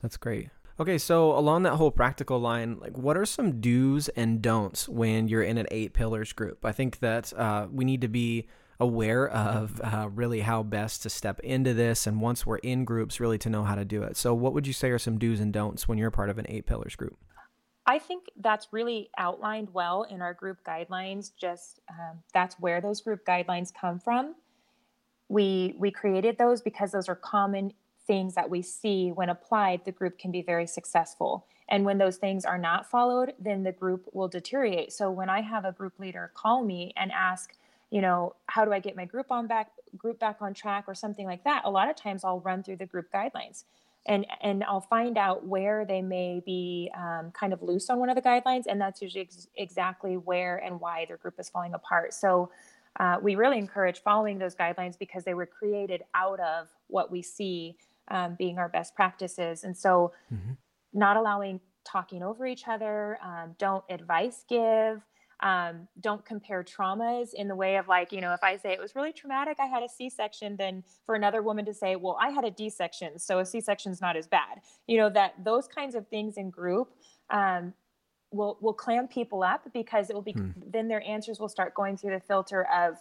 [0.00, 0.50] that's great.
[0.80, 5.26] Okay, so along that whole practical line, like what are some do's and don'ts when
[5.26, 6.64] you're in an eight pillars group?
[6.64, 8.46] I think that uh, we need to be
[8.80, 13.18] aware of uh, really how best to step into this, and once we're in groups,
[13.18, 14.16] really to know how to do it.
[14.16, 16.46] So, what would you say are some do's and don'ts when you're part of an
[16.48, 17.18] eight pillars group?
[17.88, 21.30] I think that's really outlined well in our group guidelines.
[21.40, 24.34] Just um, that's where those group guidelines come from.
[25.30, 27.72] We we created those because those are common
[28.06, 29.86] things that we see when applied.
[29.86, 33.72] The group can be very successful, and when those things are not followed, then the
[33.72, 34.92] group will deteriorate.
[34.92, 37.54] So when I have a group leader call me and ask,
[37.90, 40.94] you know, how do I get my group on back group back on track or
[40.94, 43.64] something like that, a lot of times I'll run through the group guidelines
[44.06, 48.08] and and I'll find out where they may be um, kind of loose on one
[48.08, 51.74] of the guidelines, and that's usually ex- exactly where and why their group is falling
[51.74, 52.14] apart.
[52.14, 52.50] So
[52.98, 57.22] uh, we really encourage following those guidelines because they were created out of what we
[57.22, 57.76] see
[58.10, 60.52] um, being our best practices, and so mm-hmm.
[60.92, 65.02] not allowing talking over each other, um, don't advice give
[65.40, 68.80] um, don't compare traumas in the way of like you know if i say it
[68.80, 72.30] was really traumatic i had a c-section then for another woman to say well i
[72.30, 75.94] had a d-section so a c-section is not as bad you know that those kinds
[75.94, 76.92] of things in group
[77.30, 77.72] um,
[78.30, 80.50] will will clam people up because it will be hmm.
[80.66, 82.96] then their answers will start going through the filter of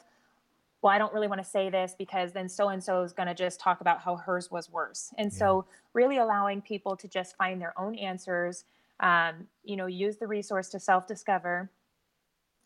[0.81, 3.27] well i don't really want to say this because then so and so is going
[3.27, 5.39] to just talk about how hers was worse and yeah.
[5.39, 8.63] so really allowing people to just find their own answers
[8.99, 11.69] um, you know use the resource to self-discover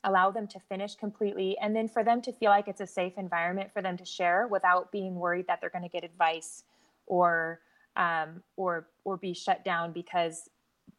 [0.03, 3.13] allow them to finish completely, and then for them to feel like it's a safe
[3.17, 6.63] environment for them to share without being worried that they're going to get advice
[7.07, 7.59] or
[7.97, 10.49] um, or or be shut down because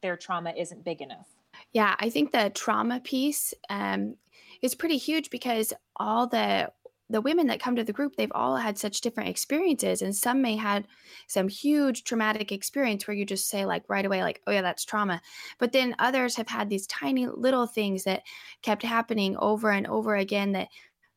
[0.02, 1.28] their trauma isn't big enough.
[1.72, 4.16] Yeah, I think the trauma piece um,
[4.60, 6.70] is pretty huge because all the
[7.12, 10.42] the women that come to the group, they've all had such different experiences, and some
[10.42, 10.88] may had
[11.28, 14.84] some huge traumatic experience where you just say like right away, like, "Oh yeah, that's
[14.84, 15.20] trauma,"
[15.58, 18.22] but then others have had these tiny little things that
[18.62, 20.68] kept happening over and over again that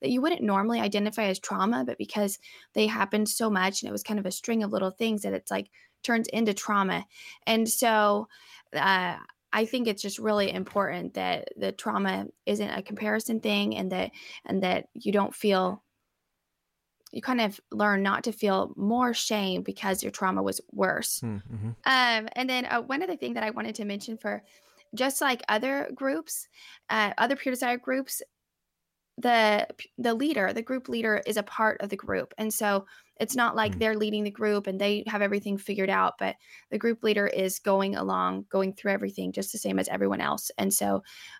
[0.01, 2.37] that you wouldn't normally identify as trauma, but because
[2.73, 5.33] they happened so much and it was kind of a string of little things that
[5.33, 5.71] it's like
[6.03, 7.05] turns into trauma.
[7.47, 8.27] And so,
[8.73, 9.17] uh,
[9.53, 14.11] I think it's just really important that the trauma isn't a comparison thing and that
[14.45, 15.81] and that you don't feel
[17.15, 21.21] you kind of learn not to feel more shame because your trauma was worse.
[21.21, 21.69] Hmm, mm-hmm.
[21.85, 24.43] Um, and then uh, one other thing that I wanted to mention for
[24.93, 26.49] just like other groups,
[26.89, 28.21] uh, other Pure Desire groups,
[29.17, 32.85] the the leader, the group leader, is a part of the group, and so
[33.17, 33.79] it's not like mm.
[33.79, 36.35] they're leading the group and they have everything figured out, but
[36.69, 40.51] the group leader is going along, going through everything just the same as everyone else.
[40.57, 40.97] And so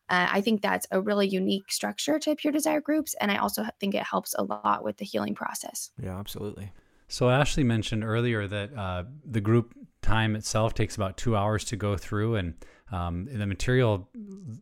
[0.09, 3.13] uh, I think that's a really unique structure to Pure Desire groups.
[3.19, 5.91] And I also think it helps a lot with the healing process.
[6.01, 6.71] Yeah, absolutely.
[7.07, 11.75] So Ashley mentioned earlier that uh, the group time itself takes about two hours to
[11.75, 12.55] go through, and
[12.91, 14.07] um, the material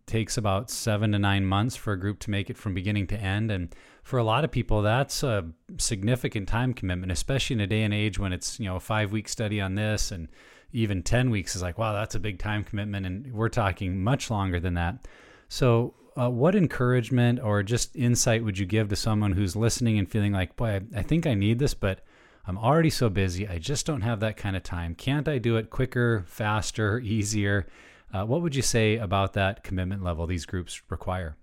[0.05, 3.17] takes about seven to nine months for a group to make it from beginning to
[3.17, 3.51] end.
[3.51, 7.83] And for a lot of people, that's a significant time commitment, especially in a day
[7.83, 10.29] and age when it's you know a five week study on this and
[10.71, 13.05] even 10 weeks is like wow that's a big time commitment.
[13.05, 15.05] And we're talking much longer than that.
[15.49, 20.09] So uh, what encouragement or just insight would you give to someone who's listening and
[20.09, 22.01] feeling like boy I, I think i need this but
[22.45, 23.47] i'm already so busy.
[23.47, 24.95] I just don't have that kind of time.
[24.95, 27.67] Can't i do it quicker faster easier
[28.13, 31.35] uh, what would you say about that commitment level these groups require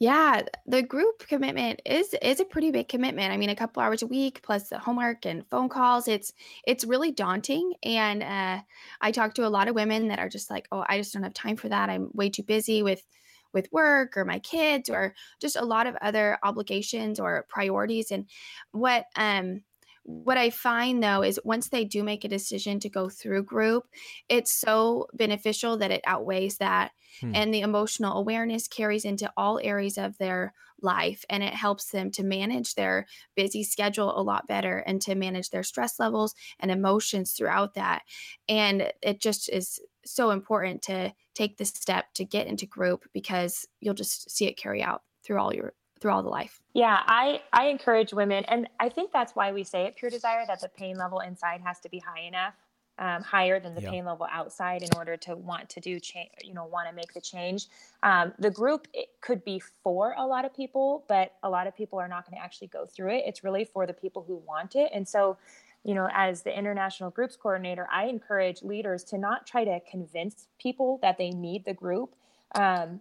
[0.00, 3.32] yeah, the group commitment is is a pretty big commitment.
[3.32, 6.06] I mean, a couple hours a week plus the homework and phone calls.
[6.06, 6.32] It's
[6.64, 7.74] it's really daunting.
[7.82, 8.60] And uh,
[9.00, 11.24] I talk to a lot of women that are just like, oh, I just don't
[11.24, 11.90] have time for that.
[11.90, 13.04] I'm way too busy with
[13.52, 18.12] with work or my kids or just a lot of other obligations or priorities.
[18.12, 18.26] And
[18.70, 19.62] what um
[20.08, 23.88] what I find though is once they do make a decision to go through group,
[24.30, 26.92] it's so beneficial that it outweighs that.
[27.20, 27.32] Hmm.
[27.34, 32.10] And the emotional awareness carries into all areas of their life and it helps them
[32.12, 36.70] to manage their busy schedule a lot better and to manage their stress levels and
[36.70, 38.02] emotions throughout that.
[38.48, 43.66] And it just is so important to take the step to get into group because
[43.80, 46.60] you'll just see it carry out through all your through all the life.
[46.74, 50.44] Yeah, I I encourage women, and I think that's why we say at Pure Desire
[50.46, 52.54] that the pain level inside has to be high enough,
[52.98, 53.90] um, higher than the yeah.
[53.90, 56.30] pain level outside, in order to want to do change.
[56.42, 57.66] You know, want to make the change.
[58.02, 61.76] Um, the group it could be for a lot of people, but a lot of
[61.76, 63.24] people are not going to actually go through it.
[63.26, 65.36] It's really for the people who want it, and so.
[65.84, 70.48] You know, as the international groups coordinator, I encourage leaders to not try to convince
[70.60, 72.16] people that they need the group.
[72.56, 73.00] Um,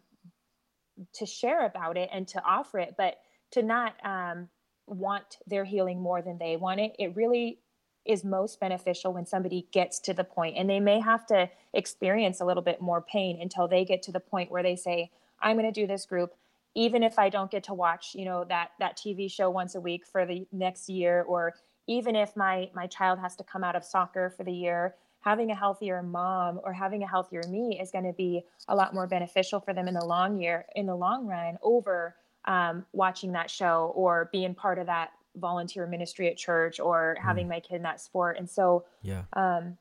[1.13, 3.17] to share about it and to offer it, but
[3.51, 4.49] to not um,
[4.88, 6.95] want their healing more than they want it.
[6.99, 7.60] It really
[8.07, 12.39] is most beneficial when somebody gets to the point and they may have to experience
[12.39, 15.57] a little bit more pain until they get to the point where they say i'm
[15.57, 16.33] going to do this group
[16.73, 19.81] even if i don't get to watch you know that that tv show once a
[19.81, 21.53] week for the next year or
[21.86, 24.95] even if my my child has to come out of soccer for the year
[25.28, 28.94] having a healthier mom or having a healthier me is going to be a lot
[28.94, 33.34] more beneficial for them in the long year in the long run over um, watching
[33.34, 37.50] that show or being part of that volunteer ministry at church or having mm.
[37.50, 38.38] my kid in that sport.
[38.38, 39.24] And so yeah.
[39.34, 39.78] um,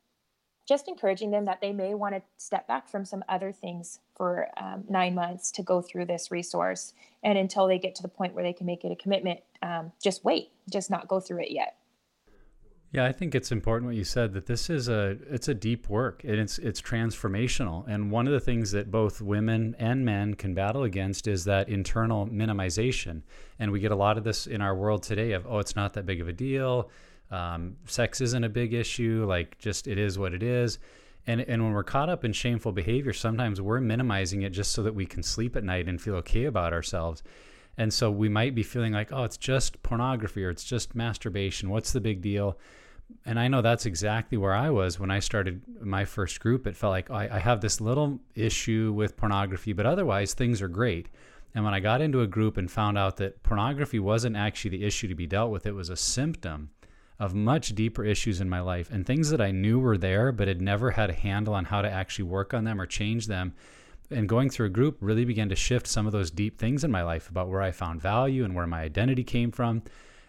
[0.66, 4.48] just encouraging them that they may want to step back from some other things for
[4.56, 6.92] um, nine months to go through this resource.
[7.22, 9.92] And until they get to the point where they can make it a commitment um,
[10.02, 11.76] just wait just not go through it yet
[12.92, 15.88] yeah, I think it's important what you said that this is a it's a deep
[15.88, 17.84] work and it's it's transformational.
[17.88, 21.68] And one of the things that both women and men can battle against is that
[21.68, 23.22] internal minimization.
[23.58, 25.94] And we get a lot of this in our world today of oh, it's not
[25.94, 26.90] that big of a deal.
[27.30, 29.26] Um, sex isn't a big issue.
[29.28, 30.78] Like just it is what it is.
[31.26, 34.84] And and when we're caught up in shameful behavior, sometimes we're minimizing it just so
[34.84, 37.24] that we can sleep at night and feel okay about ourselves.
[37.78, 41.68] And so we might be feeling like, oh, it's just pornography or it's just masturbation.
[41.68, 42.58] What's the big deal?
[43.24, 46.66] And I know that's exactly where I was when I started my first group.
[46.66, 50.62] It felt like oh, I, I have this little issue with pornography, but otherwise things
[50.62, 51.08] are great.
[51.54, 54.84] And when I got into a group and found out that pornography wasn't actually the
[54.84, 56.70] issue to be dealt with, it was a symptom
[57.18, 60.48] of much deeper issues in my life and things that I knew were there, but
[60.48, 63.54] had never had a handle on how to actually work on them or change them
[64.10, 66.90] and going through a group really began to shift some of those deep things in
[66.90, 69.82] my life about where I found value and where my identity came from.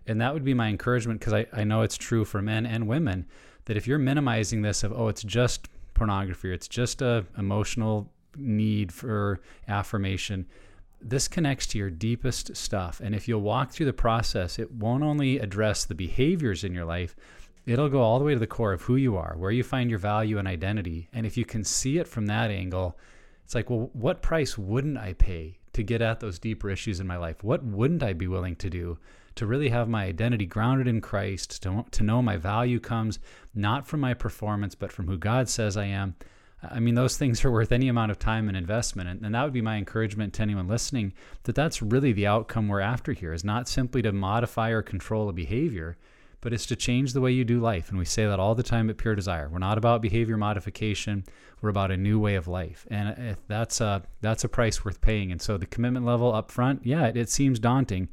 [0.08, 2.88] And that would be my encouragement because I, I know it's true for men and
[2.88, 3.26] women
[3.66, 8.10] that if you're minimizing this of, oh, it's just pornography or it's just a emotional
[8.36, 10.46] need for affirmation,
[11.02, 13.02] this connects to your deepest stuff.
[13.04, 16.86] And if you'll walk through the process, it won't only address the behaviors in your
[16.86, 17.16] life,
[17.66, 19.90] it'll go all the way to the core of who you are, where you find
[19.90, 21.10] your value and identity.
[21.14, 22.98] And if you can see it from that angle,
[23.48, 27.08] it's like, well, what price wouldn't I pay to get at those deeper issues in
[27.08, 27.46] my life?
[27.46, 28.98] What wouldn't I be willing to do
[29.36, 33.20] to really have my identity grounded in Christ, to, to know my value comes
[33.56, 36.16] not from my performance, but from who God says I am.
[36.62, 39.08] I mean, those things are worth any amount of time and investment.
[39.08, 41.14] And, and, that would be my encouragement to anyone listening
[41.44, 45.30] that that's really the outcome we're after here is not simply to modify or control
[45.30, 45.96] a behavior,
[46.48, 47.90] but it's to change the way you do life.
[47.90, 49.50] And we say that all the time at Pure Desire.
[49.50, 51.26] We're not about behavior modification.
[51.60, 52.88] We're about a new way of life.
[52.90, 55.34] And that's a, that's a price worth paying.
[55.34, 58.08] And so the commitment level up front, yeah, it, it seems daunting,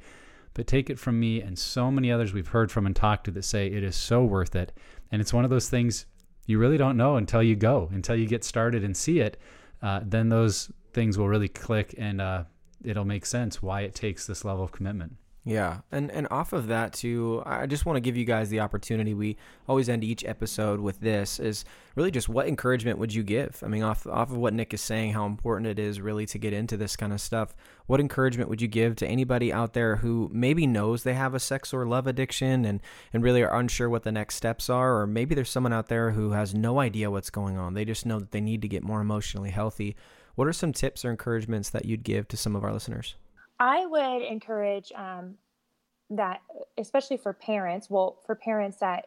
[0.52, 3.30] but take it from me and so many others we've heard from and talked to
[3.30, 4.72] that say it is so worth it.
[5.12, 6.06] And it's one of those things
[6.44, 9.36] you really don't know until you go, until you get started and see it.
[9.80, 12.42] Uh, then those things will really click and uh,
[12.82, 15.18] it'll make sense why it takes this level of commitment.
[15.46, 18.60] Yeah, and and off of that too, I just want to give you guys the
[18.60, 19.12] opportunity.
[19.12, 19.36] We
[19.68, 21.66] always end each episode with this: is
[21.96, 23.62] really just what encouragement would you give?
[23.62, 26.38] I mean, off off of what Nick is saying, how important it is really to
[26.38, 27.54] get into this kind of stuff.
[27.86, 31.40] What encouragement would you give to anybody out there who maybe knows they have a
[31.40, 32.80] sex or love addiction and
[33.12, 36.12] and really are unsure what the next steps are, or maybe there's someone out there
[36.12, 37.74] who has no idea what's going on.
[37.74, 39.94] They just know that they need to get more emotionally healthy.
[40.36, 43.14] What are some tips or encouragements that you'd give to some of our listeners?
[43.58, 45.34] I would encourage um,
[46.10, 46.42] that,
[46.78, 49.06] especially for parents, well, for parents that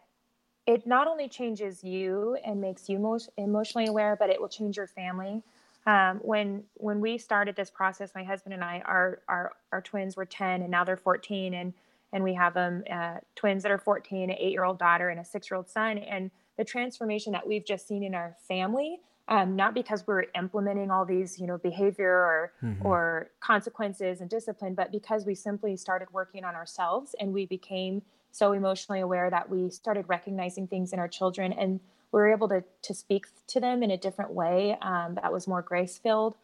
[0.66, 4.78] it not only changes you and makes you most emotionally aware, but it will change
[4.78, 5.42] your family.
[5.86, 10.18] Um, when when we started this process, my husband and I, our our our twins
[10.18, 11.74] were 10 and now they're 14, and
[12.12, 15.20] and we have them uh, twins that are 14, an eight year old daughter, and
[15.20, 15.98] a six year old son.
[15.98, 20.90] And the transformation that we've just seen in our family um, not because we're implementing
[20.92, 22.86] all these you know behavior or mm-hmm.
[22.86, 28.02] or consequences and discipline but because we simply started working on ourselves and we became
[28.32, 31.80] so emotionally aware that we started recognizing things in our children and
[32.12, 35.48] we were able to to speak to them in a different way um, that was
[35.48, 36.36] more grace filled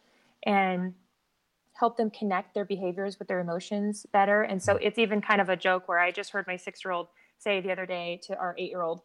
[0.44, 0.94] and
[1.74, 5.48] help them connect their behaviors with their emotions better and so it's even kind of
[5.48, 7.08] a joke where i just heard my six year old
[7.38, 9.02] say the other day to our eight year old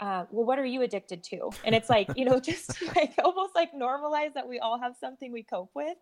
[0.00, 1.50] uh, well, what are you addicted to?
[1.64, 5.30] And it's like, you know, just like almost like normalize that we all have something
[5.30, 5.96] we cope with.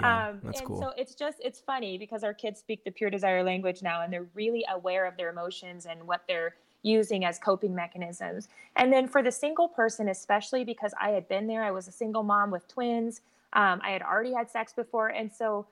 [0.00, 0.82] Yeah, um, that's and cool.
[0.82, 4.12] so it's just, it's funny because our kids speak the pure desire language now and
[4.12, 8.48] they're really aware of their emotions and what they're using as coping mechanisms.
[8.74, 11.92] And then for the single person, especially because I had been there, I was a
[11.92, 13.20] single mom with twins.
[13.52, 15.08] Um, I had already had sex before.
[15.08, 15.68] And so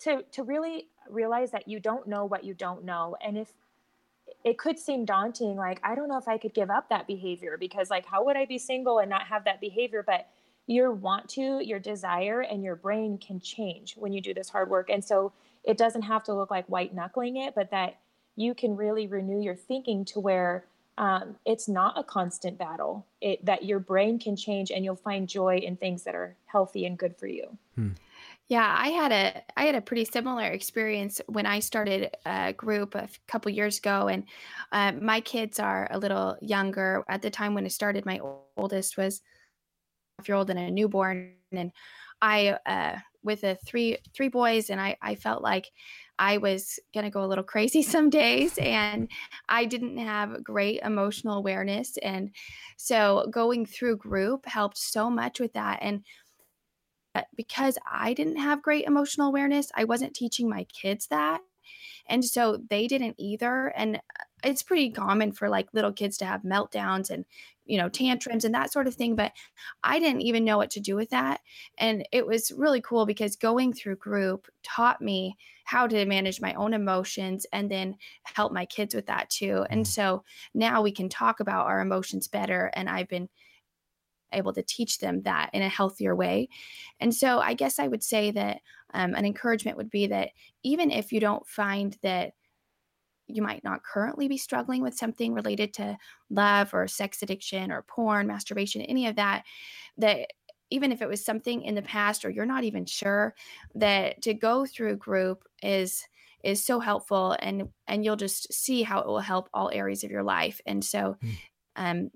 [0.00, 3.16] to, to really realize that you don't know what you don't know.
[3.22, 3.54] And if
[4.44, 7.56] it could seem daunting like i don't know if i could give up that behavior
[7.58, 10.02] because like how would i be single and not have that behavior?
[10.06, 10.28] But
[10.66, 14.68] your want to your desire and your brain can change when you do this hard
[14.68, 14.90] work.
[14.90, 15.32] And so
[15.64, 17.98] it doesn't have to look like white knuckling it but that
[18.36, 20.64] you can really renew your thinking to where
[20.96, 23.06] um, it's not a constant battle.
[23.20, 26.84] It, that your brain can change and you'll find joy in things that are healthy
[26.86, 27.56] and good for you.
[27.74, 27.90] Hmm.
[28.48, 32.94] Yeah, I had a I had a pretty similar experience when I started a group
[32.94, 34.24] a couple years ago, and
[34.72, 37.04] uh, my kids are a little younger.
[37.08, 38.20] At the time when I started, my
[38.56, 39.20] oldest was
[40.20, 41.72] a year old and a newborn, and
[42.22, 45.70] I uh, with a three three boys, and I I felt like
[46.18, 49.10] I was gonna go a little crazy some days, and
[49.48, 52.30] I didn't have great emotional awareness, and
[52.76, 56.04] so going through group helped so much with that, and
[57.36, 61.40] because I didn't have great emotional awareness, I wasn't teaching my kids that.
[62.08, 63.68] And so they didn't either.
[63.76, 64.00] And uh,
[64.42, 67.24] it's pretty common for like little kids to have meltdowns and,
[67.66, 69.14] you know, tantrums and that sort of thing.
[69.14, 69.32] But
[69.84, 71.40] I didn't even know what to do with that.
[71.76, 76.54] And it was really cool because going through group taught me how to manage my
[76.54, 79.66] own emotions and then help my kids with that too.
[79.68, 79.86] And mm.
[79.86, 82.70] so now we can talk about our emotions better.
[82.72, 83.28] And I've been
[84.32, 86.48] able to teach them that in a healthier way.
[87.00, 88.60] And so I guess I would say that
[88.94, 90.30] um, an encouragement would be that
[90.62, 92.32] even if you don't find that
[93.26, 95.96] you might not currently be struggling with something related to
[96.30, 99.44] love or sex addiction or porn, masturbation, any of that,
[99.98, 100.28] that
[100.70, 103.34] even if it was something in the past or you're not even sure,
[103.74, 106.04] that to go through group is
[106.44, 110.10] is so helpful and and you'll just see how it will help all areas of
[110.10, 110.60] your life.
[110.66, 111.36] And so mm.
[111.76, 112.10] um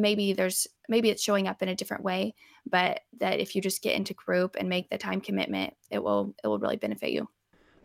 [0.00, 2.34] maybe there's maybe it's showing up in a different way
[2.70, 6.34] but that if you just get into group and make the time commitment it will
[6.42, 7.28] it will really benefit you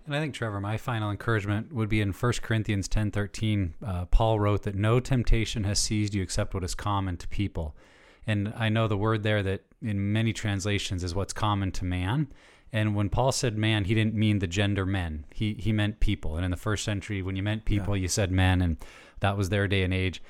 [0.06, 3.74] and I think, Trevor, my final encouragement would be in 1 Corinthians 10 13.
[3.86, 7.74] Uh, Paul wrote that no temptation has seized you except what is common to people.
[8.28, 12.28] And I know the word there that in many translations is what's common to man.
[12.74, 15.26] And when Paul said man, he didn't mean the gender men.
[15.34, 16.36] He he meant people.
[16.36, 18.02] And in the first century, when you meant people, yeah.
[18.02, 18.78] you said men, and
[19.20, 20.22] that was their day and age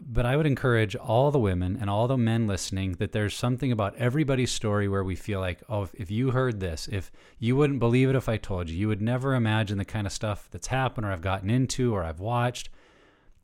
[0.00, 3.70] But I would encourage all the women and all the men listening that there's something
[3.70, 7.54] about everybody's story where we feel like, oh, if, if you heard this, if you
[7.54, 10.48] wouldn't believe it if I told you, you would never imagine the kind of stuff
[10.50, 12.70] that's happened or I've gotten into or I've watched.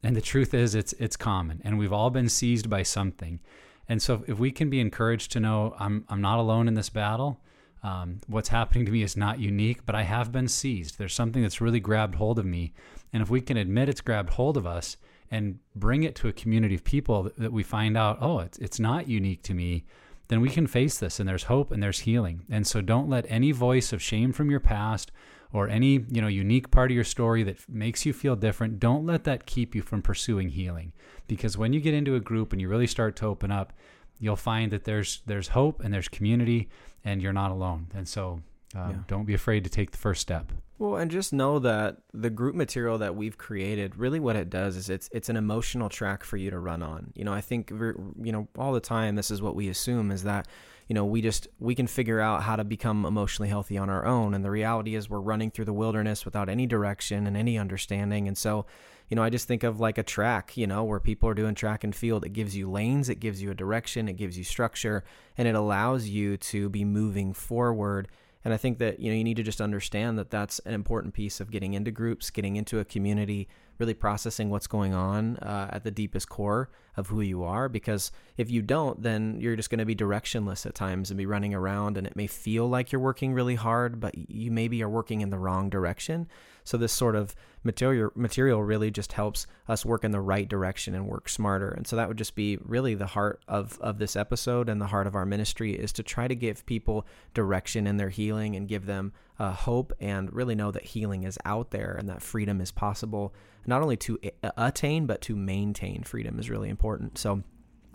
[0.02, 3.40] And the truth is, it's it's common, and we've all been seized by something.
[3.88, 6.90] And so, if we can be encouraged to know I'm I'm not alone in this
[6.90, 7.40] battle,
[7.82, 10.98] um, what's happening to me is not unique, but I have been seized.
[10.98, 12.72] There's something that's really grabbed hold of me,
[13.12, 14.96] and if we can admit it's grabbed hold of us
[15.30, 18.58] and bring it to a community of people that, that we find out, oh, it's
[18.58, 19.84] it's not unique to me,
[20.28, 22.44] then we can face this, and there's hope and there's healing.
[22.50, 25.12] And so, don't let any voice of shame from your past
[25.52, 29.06] or any you know unique part of your story that makes you feel different don't
[29.06, 30.92] let that keep you from pursuing healing
[31.28, 33.72] because when you get into a group and you really start to open up
[34.18, 36.68] you'll find that there's there's hope and there's community
[37.04, 37.88] and you're not alone.
[37.94, 38.42] And so
[38.74, 38.96] um, yeah.
[39.06, 40.52] don't be afraid to take the first step.
[40.78, 44.76] Well and just know that the group material that we've created really what it does
[44.76, 47.12] is it's it's an emotional track for you to run on.
[47.14, 50.24] You know i think you know all the time this is what we assume is
[50.24, 50.46] that
[50.88, 54.04] you know we just we can figure out how to become emotionally healthy on our
[54.04, 54.34] own.
[54.34, 58.28] And the reality is we're running through the wilderness without any direction and any understanding.
[58.28, 58.66] And so
[59.08, 61.54] you know i just think of like a track you know where people are doing
[61.54, 62.24] track and field.
[62.24, 65.04] It gives you lanes it gives you a direction it gives you structure
[65.38, 68.08] and it allows you to be moving forward
[68.46, 71.12] and i think that you know you need to just understand that that's an important
[71.12, 75.68] piece of getting into groups getting into a community really processing what's going on uh,
[75.72, 77.68] at the deepest core of who you are.
[77.68, 81.26] Because if you don't, then you're just going to be directionless at times and be
[81.26, 84.88] running around, and it may feel like you're working really hard, but you maybe are
[84.88, 86.28] working in the wrong direction.
[86.66, 90.94] So this sort of material material really just helps us work in the right direction
[90.94, 91.68] and work smarter.
[91.70, 94.86] And so that would just be really the heart of of this episode and the
[94.86, 98.66] heart of our ministry is to try to give people direction in their healing and
[98.66, 102.60] give them uh, hope and really know that healing is out there and that freedom
[102.60, 103.32] is possible
[103.66, 104.18] not only to
[104.56, 107.16] attain but to maintain freedom is really important.
[107.16, 107.42] So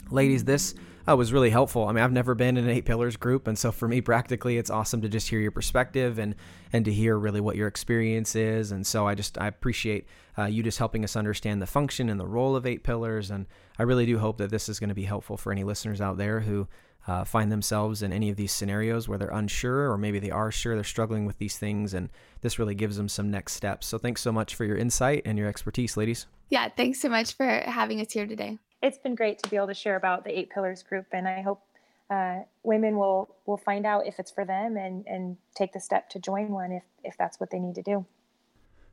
[0.10, 0.74] ladies, this
[1.08, 1.88] uh, was really helpful.
[1.88, 4.58] I mean, I've never been in an eight pillars group, and so for me, practically,
[4.58, 6.36] it's awesome to just hear your perspective and
[6.74, 8.72] and to hear really what your experience is.
[8.72, 12.20] And so I just I appreciate uh, you just helping us understand the function and
[12.20, 13.32] the role of eight pillars.
[13.32, 13.48] And
[13.80, 16.18] I really do hope that this is going to be helpful for any listeners out
[16.18, 16.68] there who.
[17.08, 20.52] Uh, find themselves in any of these scenarios where they're unsure, or maybe they are
[20.52, 23.88] sure they're struggling with these things, and this really gives them some next steps.
[23.88, 26.28] So, thanks so much for your insight and your expertise, ladies.
[26.50, 29.68] Yeah, thanks so much for having us here today it's been great to be able
[29.68, 31.62] to share about the Eight Pillars group, and I hope
[32.10, 36.10] uh, women will will find out if it's for them and and take the step
[36.10, 38.06] to join one if if that's what they need to do.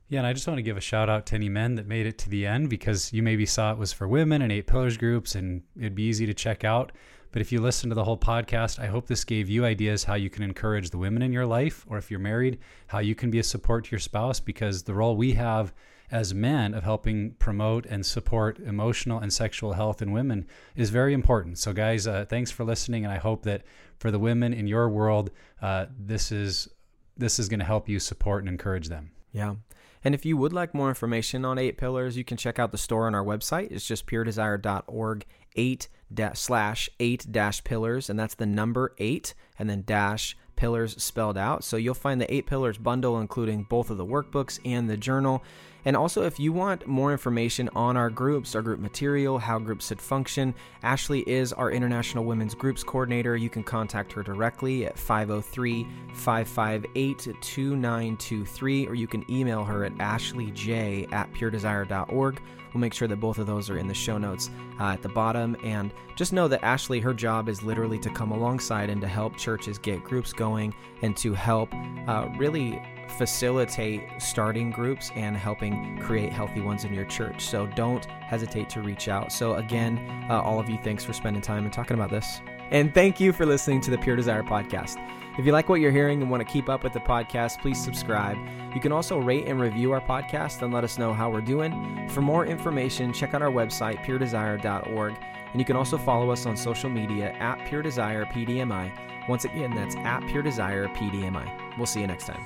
[0.07, 2.07] Yeah, and I just want to give a shout out to any men that made
[2.07, 4.97] it to the end because you maybe saw it was for women and eight pillars
[4.97, 6.91] groups and it'd be easy to check out.
[7.31, 10.15] But if you listen to the whole podcast, I hope this gave you ideas how
[10.15, 13.29] you can encourage the women in your life, or if you're married, how you can
[13.29, 15.71] be a support to your spouse because the role we have
[16.11, 21.13] as men of helping promote and support emotional and sexual health in women is very
[21.13, 21.57] important.
[21.57, 23.63] So, guys, uh, thanks for listening, and I hope that
[23.97, 25.31] for the women in your world,
[25.61, 26.69] uh, this is
[27.17, 29.11] this is going to help you support and encourage them.
[29.31, 29.55] Yeah.
[30.03, 32.77] And if you would like more information on eight pillars, you can check out the
[32.77, 33.71] store on our website.
[33.71, 39.69] It's just puredesire.org eight dash slash eight dash pillars, and that's the number eight and
[39.69, 41.63] then dash pillars spelled out.
[41.63, 45.41] So you'll find the eight pillars bundle, including both of the workbooks and the journal.
[45.85, 49.87] And also, if you want more information on our groups, our group material, how groups
[49.87, 50.53] should function,
[50.83, 53.37] Ashley is our International Women's Groups Coordinator.
[53.37, 59.95] You can contact her directly at 503 558 2923, or you can email her at
[59.95, 62.41] ashleyj at puredesire.org.
[62.73, 64.49] We'll make sure that both of those are in the show notes
[64.79, 65.57] uh, at the bottom.
[65.63, 69.37] And just know that Ashley, her job is literally to come alongside and to help
[69.37, 71.69] churches get groups going and to help
[72.07, 72.81] uh, really
[73.17, 77.45] facilitate starting groups and helping create healthy ones in your church.
[77.45, 79.31] So don't hesitate to reach out.
[79.31, 82.41] So, again, uh, all of you, thanks for spending time and talking about this.
[82.71, 84.97] And thank you for listening to the Pure Desire podcast.
[85.37, 87.81] If you like what you're hearing and want to keep up with the podcast, please
[87.81, 88.37] subscribe.
[88.75, 92.09] You can also rate and review our podcast and let us know how we're doing.
[92.09, 95.15] For more information, check out our website, puredesire.org.
[95.51, 98.91] And you can also follow us on social media at Pure Desire PDMI.
[99.29, 101.77] Once again, that's at Pure Desire PDMI.
[101.77, 102.45] We'll see you next time.